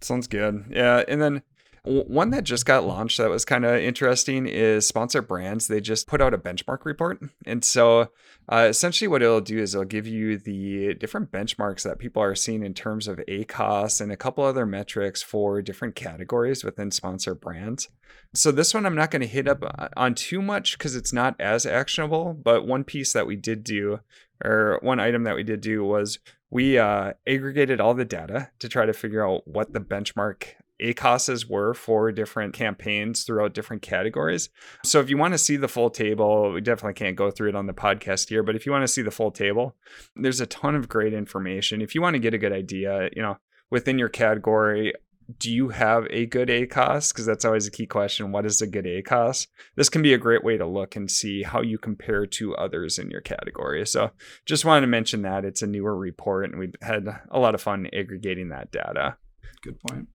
Sounds 0.00 0.26
good. 0.26 0.64
Yeah. 0.70 1.04
And 1.06 1.22
then 1.22 1.42
one 1.84 2.30
that 2.30 2.44
just 2.44 2.64
got 2.64 2.86
launched 2.86 3.18
that 3.18 3.28
was 3.28 3.44
kind 3.44 3.64
of 3.64 3.76
interesting 3.76 4.46
is 4.46 4.86
Sponsor 4.86 5.20
Brands. 5.20 5.68
They 5.68 5.82
just 5.82 6.06
put 6.06 6.22
out 6.22 6.32
a 6.32 6.38
benchmark 6.38 6.86
report. 6.86 7.20
And 7.44 7.62
so 7.62 8.08
uh, 8.50 8.66
essentially, 8.70 9.06
what 9.06 9.22
it'll 9.22 9.42
do 9.42 9.58
is 9.58 9.74
it'll 9.74 9.84
give 9.84 10.06
you 10.06 10.38
the 10.38 10.94
different 10.94 11.30
benchmarks 11.30 11.82
that 11.82 11.98
people 11.98 12.22
are 12.22 12.34
seeing 12.34 12.64
in 12.64 12.72
terms 12.72 13.06
of 13.06 13.18
ACOS 13.28 14.00
and 14.00 14.10
a 14.10 14.16
couple 14.16 14.44
other 14.44 14.64
metrics 14.64 15.22
for 15.22 15.60
different 15.60 15.94
categories 15.94 16.64
within 16.64 16.90
Sponsor 16.90 17.34
Brands. 17.34 17.88
So 18.32 18.50
this 18.50 18.72
one 18.72 18.86
I'm 18.86 18.94
not 18.94 19.10
going 19.10 19.22
to 19.22 19.28
hit 19.28 19.46
up 19.46 19.62
uh, 19.62 19.88
on 19.94 20.14
too 20.14 20.40
much 20.40 20.78
because 20.78 20.96
it's 20.96 21.12
not 21.12 21.36
as 21.38 21.66
actionable. 21.66 22.32
But 22.32 22.66
one 22.66 22.84
piece 22.84 23.12
that 23.12 23.26
we 23.26 23.36
did 23.36 23.62
do, 23.62 24.00
or 24.42 24.78
one 24.82 25.00
item 25.00 25.24
that 25.24 25.36
we 25.36 25.42
did 25.42 25.60
do, 25.60 25.84
was 25.84 26.18
we 26.50 26.78
uh, 26.78 27.12
aggregated 27.26 27.78
all 27.78 27.92
the 27.92 28.06
data 28.06 28.50
to 28.60 28.68
try 28.70 28.86
to 28.86 28.92
figure 28.94 29.26
out 29.26 29.46
what 29.46 29.74
the 29.74 29.80
benchmark 29.80 30.44
ACOSs 30.82 31.48
were 31.48 31.74
for 31.74 32.10
different 32.12 32.54
campaigns 32.54 33.22
throughout 33.22 33.54
different 33.54 33.82
categories. 33.82 34.48
So 34.84 35.00
if 35.00 35.08
you 35.08 35.16
want 35.16 35.34
to 35.34 35.38
see 35.38 35.56
the 35.56 35.68
full 35.68 35.90
table, 35.90 36.52
we 36.52 36.60
definitely 36.60 36.94
can't 36.94 37.16
go 37.16 37.30
through 37.30 37.50
it 37.50 37.56
on 37.56 37.66
the 37.66 37.72
podcast 37.72 38.28
here, 38.28 38.42
but 38.42 38.56
if 38.56 38.66
you 38.66 38.72
want 38.72 38.82
to 38.82 38.88
see 38.88 39.02
the 39.02 39.10
full 39.10 39.30
table, 39.30 39.76
there's 40.16 40.40
a 40.40 40.46
ton 40.46 40.74
of 40.74 40.88
great 40.88 41.14
information. 41.14 41.80
If 41.80 41.94
you 41.94 42.02
want 42.02 42.14
to 42.14 42.20
get 42.20 42.34
a 42.34 42.38
good 42.38 42.52
idea, 42.52 43.08
you 43.14 43.22
know, 43.22 43.38
within 43.70 43.98
your 43.98 44.08
category, 44.08 44.92
do 45.38 45.50
you 45.50 45.70
have 45.70 46.06
a 46.10 46.26
good 46.26 46.48
ACOS? 46.48 47.12
Because 47.12 47.26
that's 47.26 47.44
always 47.44 47.66
a 47.66 47.70
key 47.70 47.86
question. 47.86 48.32
What 48.32 48.44
is 48.44 48.60
a 48.60 48.66
good 48.66 48.84
ACOS? 48.84 49.46
This 49.76 49.88
can 49.88 50.02
be 50.02 50.12
a 50.12 50.18
great 50.18 50.44
way 50.44 50.56
to 50.58 50.66
look 50.66 50.96
and 50.96 51.10
see 51.10 51.42
how 51.42 51.62
you 51.62 51.78
compare 51.78 52.26
to 52.26 52.54
others 52.56 52.98
in 52.98 53.10
your 53.10 53.20
category. 53.20 53.86
So 53.86 54.10
just 54.44 54.64
wanted 54.64 54.82
to 54.82 54.86
mention 54.86 55.22
that 55.22 55.44
it's 55.44 55.62
a 55.62 55.66
newer 55.66 55.96
report 55.96 56.50
and 56.50 56.58
we've 56.58 56.74
had 56.82 57.06
a 57.30 57.38
lot 57.38 57.54
of 57.54 57.62
fun 57.62 57.88
aggregating 57.92 58.50
that 58.50 58.70
data. 58.70 59.16
Good 59.62 59.80
point. 59.80 60.08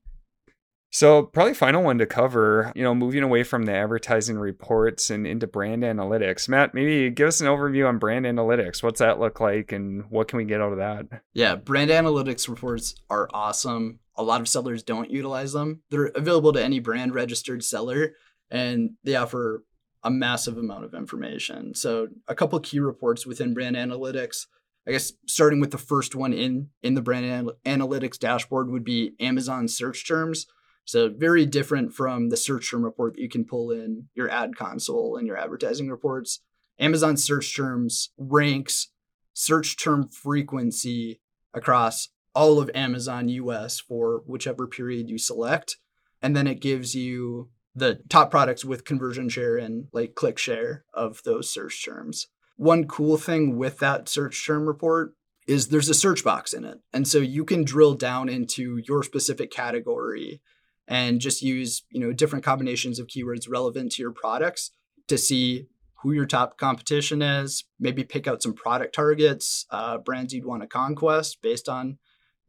So, 0.91 1.23
probably 1.23 1.53
final 1.53 1.83
one 1.83 1.99
to 1.99 2.07
cover, 2.07 2.71
you 2.75 2.81
know, 2.81 2.95
moving 2.95 3.21
away 3.21 3.43
from 3.43 3.63
the 3.63 3.73
advertising 3.73 4.39
reports 4.39 5.11
and 5.11 5.27
into 5.27 5.45
brand 5.45 5.83
analytics. 5.83 6.49
Matt, 6.49 6.73
maybe 6.73 7.11
give 7.11 7.27
us 7.27 7.41
an 7.41 7.47
overview 7.47 7.87
on 7.87 7.99
brand 7.99 8.25
analytics. 8.25 8.81
What's 8.81 8.99
that 8.99 9.19
look 9.19 9.39
like 9.39 9.71
and 9.71 10.05
what 10.09 10.27
can 10.27 10.37
we 10.37 10.45
get 10.45 10.61
out 10.61 10.71
of 10.71 10.79
that? 10.79 11.21
Yeah, 11.33 11.55
brand 11.55 11.91
analytics 11.91 12.49
reports 12.49 12.95
are 13.09 13.29
awesome. 13.33 13.99
A 14.15 14.23
lot 14.23 14.41
of 14.41 14.47
sellers 14.47 14.81
don't 14.81 15.11
utilize 15.11 15.53
them. 15.53 15.83
They're 15.91 16.07
available 16.07 16.53
to 16.53 16.63
any 16.63 16.79
brand 16.79 17.13
registered 17.13 17.63
seller 17.63 18.13
and 18.49 18.91
they 19.03 19.15
offer 19.15 19.63
a 20.03 20.09
massive 20.09 20.57
amount 20.57 20.85
of 20.85 20.95
information. 20.95 21.75
So, 21.75 22.07
a 22.27 22.33
couple 22.33 22.59
key 22.61 22.79
reports 22.79 23.27
within 23.27 23.53
brand 23.53 23.75
analytics. 23.75 24.47
I 24.87 24.91
guess 24.91 25.13
starting 25.27 25.59
with 25.59 25.69
the 25.69 25.77
first 25.77 26.15
one 26.15 26.33
in 26.33 26.69
in 26.81 26.95
the 26.95 27.01
brand 27.01 27.25
anal- 27.25 27.53
analytics 27.63 28.17
dashboard 28.17 28.71
would 28.71 28.83
be 28.83 29.13
Amazon 29.19 29.67
search 29.67 30.07
terms. 30.07 30.47
So 30.89 31.07
very 31.07 31.45
different 31.45 31.93
from 31.93 32.29
the 32.29 32.35
search 32.35 32.71
term 32.71 32.83
report 32.83 33.13
that 33.13 33.21
you 33.21 33.29
can 33.29 33.45
pull 33.45 33.69
in 33.69 34.07
your 34.15 34.27
ad 34.27 34.55
console 34.55 35.17
and 35.17 35.27
your 35.27 35.37
advertising 35.37 35.87
reports. 35.87 36.39
Amazon 36.79 37.15
search 37.15 37.55
terms 37.55 38.09
ranks 38.17 38.87
search 39.31 39.77
term 39.77 40.07
frequency 40.07 41.21
across 41.53 42.09
all 42.33 42.59
of 42.59 42.71
Amazon 42.73 43.29
US 43.29 43.79
for 43.79 44.23
whichever 44.25 44.65
period 44.65 45.11
you 45.11 45.19
select. 45.19 45.77
And 46.23 46.35
then 46.35 46.47
it 46.47 46.59
gives 46.59 46.95
you 46.95 47.51
the 47.75 47.99
top 48.09 48.31
products 48.31 48.65
with 48.65 48.83
conversion 48.83 49.29
share 49.29 49.57
and 49.57 49.89
like 49.93 50.15
click 50.15 50.39
share 50.39 50.85
of 50.91 51.21
those 51.23 51.53
search 51.53 51.85
terms. 51.85 52.29
One 52.57 52.87
cool 52.87 53.17
thing 53.17 53.59
with 53.59 53.77
that 53.77 54.09
search 54.09 54.43
term 54.43 54.65
report 54.65 55.13
is 55.45 55.67
there's 55.67 55.89
a 55.89 55.93
search 55.93 56.23
box 56.23 56.51
in 56.51 56.65
it. 56.65 56.79
And 56.91 57.07
so 57.07 57.19
you 57.19 57.45
can 57.45 57.63
drill 57.63 57.93
down 57.93 58.27
into 58.27 58.81
your 58.87 59.03
specific 59.03 59.51
category 59.51 60.41
and 60.89 61.21
just 61.21 61.41
use 61.41 61.83
you 61.91 62.01
know 62.01 62.11
different 62.11 62.43
combinations 62.43 62.99
of 62.99 63.07
keywords 63.07 63.49
relevant 63.49 63.93
to 63.93 64.01
your 64.01 64.11
products 64.11 64.71
to 65.07 65.17
see 65.17 65.67
who 66.01 66.11
your 66.11 66.25
top 66.25 66.57
competition 66.57 67.21
is 67.21 67.63
maybe 67.79 68.03
pick 68.03 68.27
out 68.27 68.43
some 68.43 68.53
product 68.53 68.93
targets 68.93 69.65
uh, 69.69 69.97
brands 69.97 70.33
you'd 70.33 70.45
want 70.45 70.61
to 70.61 70.67
conquest 70.67 71.37
based 71.41 71.69
on 71.69 71.97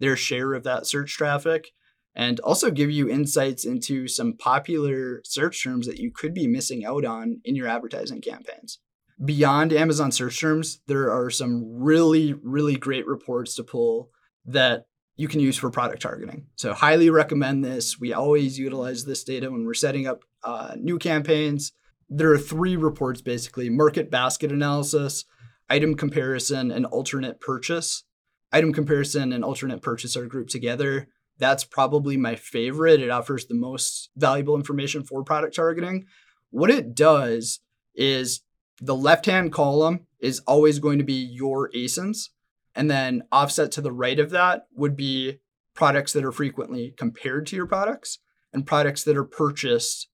their 0.00 0.16
share 0.16 0.54
of 0.54 0.64
that 0.64 0.86
search 0.86 1.16
traffic 1.16 1.70
and 2.14 2.40
also 2.40 2.70
give 2.70 2.90
you 2.90 3.08
insights 3.08 3.64
into 3.64 4.08
some 4.08 4.36
popular 4.36 5.20
search 5.24 5.62
terms 5.62 5.86
that 5.86 5.98
you 5.98 6.10
could 6.10 6.34
be 6.34 6.46
missing 6.46 6.84
out 6.84 7.04
on 7.04 7.40
in 7.44 7.54
your 7.54 7.68
advertising 7.68 8.20
campaigns. 8.20 8.78
Beyond 9.24 9.72
Amazon 9.72 10.10
search 10.10 10.40
terms, 10.40 10.80
there 10.86 11.10
are 11.12 11.30
some 11.30 11.62
really, 11.66 12.32
really 12.32 12.76
great 12.76 13.06
reports 13.06 13.54
to 13.56 13.62
pull 13.62 14.10
that 14.46 14.86
you 15.20 15.28
can 15.28 15.40
use 15.40 15.56
for 15.56 15.70
product 15.70 16.02
targeting. 16.02 16.46
So, 16.56 16.72
highly 16.72 17.10
recommend 17.10 17.64
this. 17.64 17.98
We 18.00 18.12
always 18.12 18.58
utilize 18.58 19.04
this 19.04 19.24
data 19.24 19.50
when 19.50 19.64
we're 19.64 19.74
setting 19.74 20.06
up 20.06 20.24
uh, 20.42 20.74
new 20.78 20.98
campaigns. 20.98 21.72
There 22.08 22.32
are 22.32 22.38
three 22.38 22.76
reports 22.76 23.20
basically 23.20 23.70
market 23.70 24.10
basket 24.10 24.50
analysis, 24.52 25.24
item 25.68 25.94
comparison, 25.94 26.70
and 26.70 26.86
alternate 26.86 27.40
purchase. 27.40 28.04
Item 28.52 28.72
comparison 28.72 29.32
and 29.32 29.44
alternate 29.44 29.80
purchase 29.80 30.16
are 30.16 30.26
grouped 30.26 30.50
together 30.50 31.06
that's 31.40 31.64
probably 31.64 32.16
my 32.16 32.36
favorite. 32.36 33.00
It 33.00 33.10
offers 33.10 33.46
the 33.46 33.54
most 33.54 34.10
valuable 34.14 34.54
information 34.54 35.02
for 35.02 35.24
product 35.24 35.56
targeting. 35.56 36.04
What 36.50 36.70
it 36.70 36.94
does 36.94 37.60
is 37.94 38.42
the 38.80 38.94
left 38.94 39.26
hand 39.26 39.52
column 39.52 40.06
is 40.20 40.40
always 40.40 40.78
going 40.78 40.98
to 40.98 41.04
be 41.04 41.14
your 41.14 41.70
ASINs. 41.70 42.28
And 42.74 42.90
then 42.90 43.24
offset 43.32 43.72
to 43.72 43.80
the 43.80 43.92
right 43.92 44.18
of 44.18 44.30
that 44.30 44.66
would 44.74 44.96
be 44.96 45.40
products 45.74 46.12
that 46.12 46.24
are 46.24 46.32
frequently 46.32 46.94
compared 46.96 47.46
to 47.46 47.56
your 47.56 47.66
products 47.66 48.18
and 48.52 48.66
products 48.66 49.02
that 49.04 49.16
are 49.16 49.24
purchased 49.24 50.08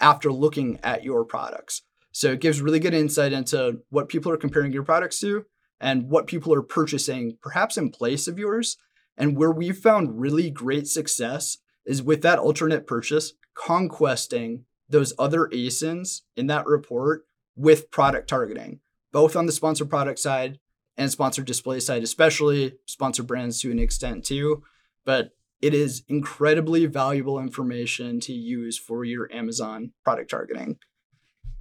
after 0.00 0.32
looking 0.32 0.78
at 0.82 1.04
your 1.04 1.24
products. 1.24 1.82
So 2.10 2.32
it 2.32 2.40
gives 2.40 2.60
really 2.60 2.80
good 2.80 2.94
insight 2.94 3.32
into 3.32 3.80
what 3.88 4.08
people 4.08 4.30
are 4.32 4.36
comparing 4.36 4.72
your 4.72 4.82
products 4.82 5.20
to 5.20 5.46
and 5.80 6.10
what 6.10 6.26
people 6.26 6.54
are 6.54 6.62
purchasing, 6.62 7.38
perhaps 7.40 7.76
in 7.76 7.90
place 7.90 8.28
of 8.28 8.38
yours, 8.38 8.76
and 9.16 9.36
where 9.36 9.50
we've 9.50 9.78
found 9.78 10.20
really 10.20 10.50
great 10.50 10.86
success 10.86 11.58
is 11.86 12.02
with 12.02 12.22
that 12.22 12.38
alternate 12.38 12.86
purchase, 12.86 13.32
conquesting 13.54 14.64
those 14.88 15.14
other 15.18 15.48
ASINs 15.52 16.22
in 16.36 16.46
that 16.48 16.66
report 16.66 17.24
with 17.56 17.90
product 17.90 18.28
targeting, 18.28 18.80
both 19.10 19.34
on 19.34 19.46
the 19.46 19.52
sponsored 19.52 19.90
product 19.90 20.18
side 20.18 20.58
and 20.96 21.10
sponsored 21.10 21.46
display 21.46 21.80
side, 21.80 22.02
especially 22.02 22.74
sponsored 22.86 23.26
brands 23.26 23.60
to 23.60 23.70
an 23.70 23.78
extent 23.78 24.24
too. 24.24 24.62
But 25.04 25.30
it 25.60 25.74
is 25.74 26.02
incredibly 26.08 26.86
valuable 26.86 27.38
information 27.38 28.20
to 28.20 28.32
use 28.32 28.76
for 28.76 29.04
your 29.04 29.32
Amazon 29.32 29.92
product 30.04 30.30
targeting 30.30 30.76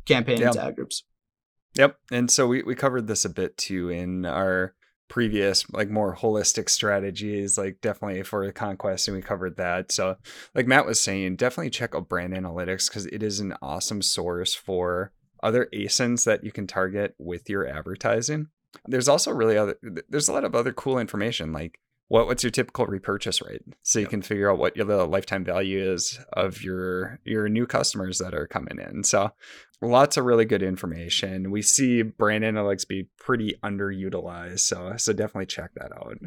campaigns, 0.05 0.41
yep. 0.41 0.55
ad 0.55 0.75
groups. 0.75 1.03
Yep. 1.75 1.97
And 2.11 2.29
so 2.29 2.47
we, 2.47 2.63
we 2.63 2.75
covered 2.75 3.07
this 3.07 3.25
a 3.25 3.29
bit 3.29 3.57
too 3.57 3.89
in 3.89 4.25
our 4.25 4.73
previous 5.07 5.69
like 5.71 5.89
more 5.89 6.15
holistic 6.15 6.69
strategies 6.69 7.57
like 7.57 7.81
definitely 7.81 8.23
for 8.23 8.45
the 8.45 8.53
conquest 8.53 9.09
and 9.09 9.17
we 9.17 9.21
covered 9.21 9.57
that 9.57 9.91
so 9.91 10.15
like 10.55 10.65
matt 10.65 10.85
was 10.85 11.01
saying 11.01 11.35
definitely 11.35 11.69
check 11.69 11.93
out 11.93 12.07
brand 12.07 12.33
analytics 12.33 12.87
because 12.87 13.05
it 13.07 13.21
is 13.21 13.41
an 13.41 13.53
awesome 13.61 14.01
source 14.01 14.55
for 14.55 15.11
other 15.43 15.67
asins 15.73 16.23
that 16.23 16.45
you 16.45 16.51
can 16.53 16.65
target 16.65 17.13
with 17.17 17.49
your 17.49 17.67
advertising 17.67 18.47
there's 18.85 19.09
also 19.09 19.31
really 19.31 19.57
other 19.57 19.77
there's 20.09 20.27
a 20.27 20.33
lot 20.33 20.45
of 20.45 20.55
other 20.55 20.73
cool 20.73 20.97
information 20.97 21.51
like 21.51 21.79
what 22.11 22.27
what's 22.27 22.43
your 22.43 22.51
typical 22.51 22.85
repurchase 22.87 23.41
rate? 23.41 23.61
So 23.83 23.97
you 23.97 24.05
can 24.05 24.21
figure 24.21 24.51
out 24.51 24.57
what 24.57 24.75
the 24.75 25.05
lifetime 25.05 25.45
value 25.45 25.93
is 25.93 26.19
of 26.33 26.61
your 26.61 27.19
your 27.23 27.47
new 27.47 27.65
customers 27.65 28.17
that 28.17 28.33
are 28.33 28.47
coming 28.47 28.79
in. 28.79 29.05
So 29.05 29.31
lots 29.81 30.17
of 30.17 30.25
really 30.25 30.43
good 30.43 30.61
information. 30.61 31.51
We 31.51 31.61
see 31.61 32.01
brand 32.01 32.43
analytics 32.43 32.85
be 32.85 33.07
pretty 33.17 33.55
underutilized 33.63 34.59
so 34.59 34.95
so 34.97 35.13
definitely 35.13 35.45
check 35.45 35.71
that 35.75 35.93
out. 35.93 36.17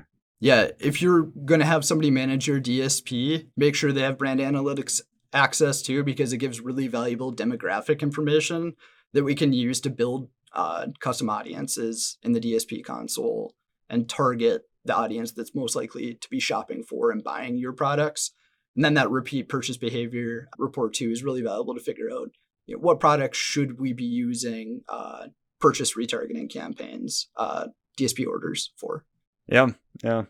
Yeah 0.40 0.68
if 0.80 1.02
you're 1.02 1.24
going 1.44 1.60
to 1.60 1.66
have 1.66 1.84
somebody 1.84 2.10
manage 2.10 2.48
your 2.48 2.60
dsp 2.60 3.46
make 3.54 3.74
sure 3.74 3.92
they 3.92 4.00
have 4.00 4.16
brand 4.16 4.40
analytics 4.40 5.02
access 5.34 5.82
to 5.82 6.02
because 6.02 6.32
it 6.32 6.38
gives 6.38 6.60
really 6.60 6.88
valuable 6.88 7.34
demographic 7.34 8.00
information 8.00 8.72
that 9.12 9.24
we 9.24 9.34
can 9.34 9.52
use 9.52 9.80
to 9.80 9.90
build 9.90 10.28
uh, 10.54 10.86
custom 11.00 11.28
audiences 11.28 12.18
in 12.22 12.32
the 12.32 12.40
dsp 12.40 12.84
console 12.84 13.54
and 13.90 14.08
target 14.08 14.62
the 14.84 14.94
audience 14.94 15.32
that's 15.32 15.54
most 15.54 15.74
likely 15.74 16.14
to 16.14 16.28
be 16.28 16.40
shopping 16.40 16.82
for 16.82 17.10
and 17.10 17.24
buying 17.24 17.56
your 17.56 17.72
products. 17.72 18.32
And 18.76 18.84
then 18.84 18.94
that 18.94 19.10
repeat 19.10 19.48
purchase 19.48 19.76
behavior 19.76 20.48
report 20.58 20.94
too 20.94 21.10
is 21.10 21.24
really 21.24 21.42
valuable 21.42 21.74
to 21.74 21.80
figure 21.80 22.10
out 22.12 22.30
you 22.66 22.76
know, 22.76 22.80
what 22.80 23.00
products 23.00 23.38
should 23.38 23.78
we 23.78 23.92
be 23.92 24.04
using 24.04 24.82
uh, 24.88 25.28
purchase 25.60 25.94
retargeting 25.94 26.52
campaigns, 26.52 27.28
uh, 27.36 27.68
DSP 27.98 28.26
orders 28.26 28.72
for. 28.76 29.04
Yeah, 29.46 29.68
yeah. 30.02 30.24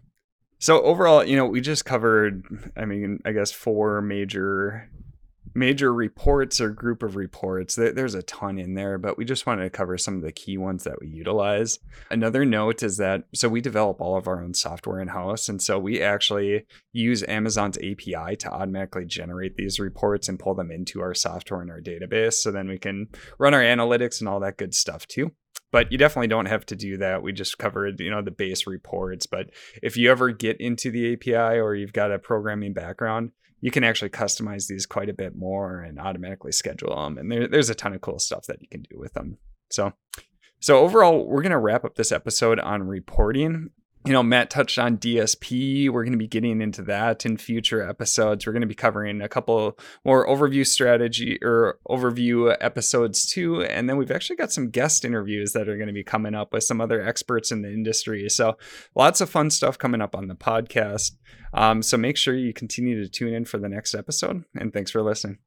So 0.58 0.82
overall, 0.82 1.24
you 1.24 1.37
know, 1.37 1.46
we 1.46 1.60
just 1.60 1.84
covered, 1.84 2.44
I 2.76 2.84
mean, 2.84 3.20
I 3.24 3.32
guess 3.32 3.50
four 3.50 4.00
major 4.02 4.88
major 5.54 5.92
reports 5.92 6.60
or 6.60 6.70
group 6.70 7.02
of 7.02 7.16
reports. 7.16 7.76
There's 7.76 8.14
a 8.14 8.22
ton 8.22 8.58
in 8.58 8.74
there, 8.74 8.98
but 8.98 9.16
we 9.16 9.24
just 9.24 9.46
wanted 9.46 9.62
to 9.62 9.70
cover 9.70 9.96
some 9.96 10.16
of 10.16 10.22
the 10.22 10.32
key 10.32 10.58
ones 10.58 10.84
that 10.84 11.00
we 11.00 11.08
utilize. 11.08 11.78
Another 12.10 12.44
note 12.44 12.82
is 12.82 12.96
that 12.96 13.24
so 13.34 13.48
we 13.48 13.60
develop 13.60 14.00
all 14.00 14.16
of 14.16 14.26
our 14.26 14.42
own 14.42 14.54
software 14.54 15.00
in 15.00 15.08
house. 15.08 15.48
And 15.48 15.62
so 15.62 15.78
we 15.78 16.02
actually 16.02 16.66
use 16.92 17.22
Amazon's 17.24 17.78
API 17.78 18.36
to 18.36 18.50
automatically 18.50 19.04
generate 19.04 19.56
these 19.56 19.78
reports 19.78 20.28
and 20.28 20.38
pull 20.38 20.54
them 20.54 20.70
into 20.70 21.00
our 21.00 21.14
software 21.14 21.62
in 21.62 21.70
our 21.70 21.80
database. 21.80 22.34
So 22.34 22.50
then 22.50 22.68
we 22.68 22.78
can 22.78 23.08
run 23.38 23.54
our 23.54 23.62
analytics 23.62 24.20
and 24.20 24.28
all 24.28 24.40
that 24.40 24.56
good 24.56 24.74
stuff 24.74 25.06
too 25.06 25.32
but 25.74 25.90
you 25.90 25.98
definitely 25.98 26.28
don't 26.28 26.46
have 26.46 26.64
to 26.66 26.76
do 26.76 26.98
that. 26.98 27.24
We 27.24 27.32
just 27.32 27.58
covered, 27.58 27.98
you 27.98 28.08
know, 28.08 28.22
the 28.22 28.30
base 28.30 28.64
reports. 28.64 29.26
But 29.26 29.50
if 29.82 29.96
you 29.96 30.08
ever 30.08 30.30
get 30.30 30.60
into 30.60 30.88
the 30.88 31.14
API 31.14 31.58
or 31.58 31.74
you've 31.74 31.92
got 31.92 32.12
a 32.12 32.18
programming 32.20 32.74
background, 32.74 33.32
you 33.60 33.72
can 33.72 33.82
actually 33.82 34.10
customize 34.10 34.68
these 34.68 34.87
quite 34.87 35.08
a 35.08 35.12
bit 35.12 35.34
more 35.34 35.80
and 35.80 35.98
automatically 35.98 36.52
schedule 36.52 36.94
them. 36.94 37.18
And 37.18 37.28
there, 37.28 37.48
there's 37.48 37.70
a 37.70 37.74
ton 37.74 37.92
of 37.92 38.02
cool 38.02 38.20
stuff 38.20 38.46
that 38.46 38.62
you 38.62 38.68
can 38.68 38.82
do 38.82 39.00
with 39.00 39.14
them. 39.14 39.38
So, 39.68 39.94
so 40.60 40.78
overall, 40.78 41.26
we're 41.26 41.42
going 41.42 41.50
to 41.50 41.58
wrap 41.58 41.84
up 41.84 41.96
this 41.96 42.12
episode 42.12 42.60
on 42.60 42.84
reporting 42.84 43.70
you 44.06 44.12
know, 44.12 44.22
Matt 44.22 44.50
touched 44.50 44.78
on 44.78 44.98
DSP. 44.98 45.88
We're 45.88 46.04
going 46.04 46.12
to 46.12 46.18
be 46.18 46.26
getting 46.26 46.60
into 46.60 46.82
that 46.82 47.24
in 47.24 47.38
future 47.38 47.82
episodes. 47.82 48.46
We're 48.46 48.52
going 48.52 48.60
to 48.60 48.66
be 48.66 48.74
covering 48.74 49.22
a 49.22 49.28
couple 49.28 49.78
more 50.04 50.26
overview 50.26 50.66
strategy 50.66 51.38
or 51.42 51.78
overview 51.88 52.54
episodes 52.60 53.24
too. 53.24 53.62
And 53.62 53.88
then 53.88 53.96
we've 53.96 54.10
actually 54.10 54.36
got 54.36 54.52
some 54.52 54.68
guest 54.68 55.06
interviews 55.06 55.52
that 55.52 55.70
are 55.70 55.76
going 55.76 55.86
to 55.86 55.94
be 55.94 56.04
coming 56.04 56.34
up 56.34 56.52
with 56.52 56.64
some 56.64 56.82
other 56.82 57.00
experts 57.02 57.50
in 57.50 57.62
the 57.62 57.72
industry. 57.72 58.28
So 58.28 58.58
lots 58.94 59.22
of 59.22 59.30
fun 59.30 59.50
stuff 59.50 59.78
coming 59.78 60.02
up 60.02 60.14
on 60.14 60.28
the 60.28 60.34
podcast. 60.34 61.12
Um, 61.54 61.82
so 61.82 61.96
make 61.96 62.18
sure 62.18 62.34
you 62.34 62.52
continue 62.52 63.02
to 63.02 63.08
tune 63.08 63.32
in 63.32 63.46
for 63.46 63.56
the 63.56 63.70
next 63.70 63.94
episode. 63.94 64.44
And 64.54 64.72
thanks 64.72 64.90
for 64.90 65.02
listening. 65.02 65.38